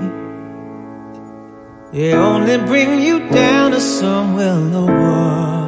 They 1.93 2.13
only 2.13 2.59
bring 2.59 3.01
you 3.01 3.29
down 3.31 3.73
to 3.73 3.81
somewhere 3.81 4.55
lower. 4.55 5.67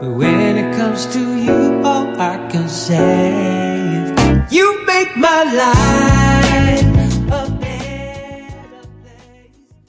But 0.00 0.10
when 0.10 0.56
it 0.56 0.76
comes 0.76 1.06
to 1.14 1.22
you, 1.36 1.82
all 1.84 2.08
I 2.20 2.48
can 2.50 2.68
say 2.68 3.30
is, 4.02 4.52
You 4.52 4.84
make 4.86 5.16
my 5.16 5.42
life 5.62 6.27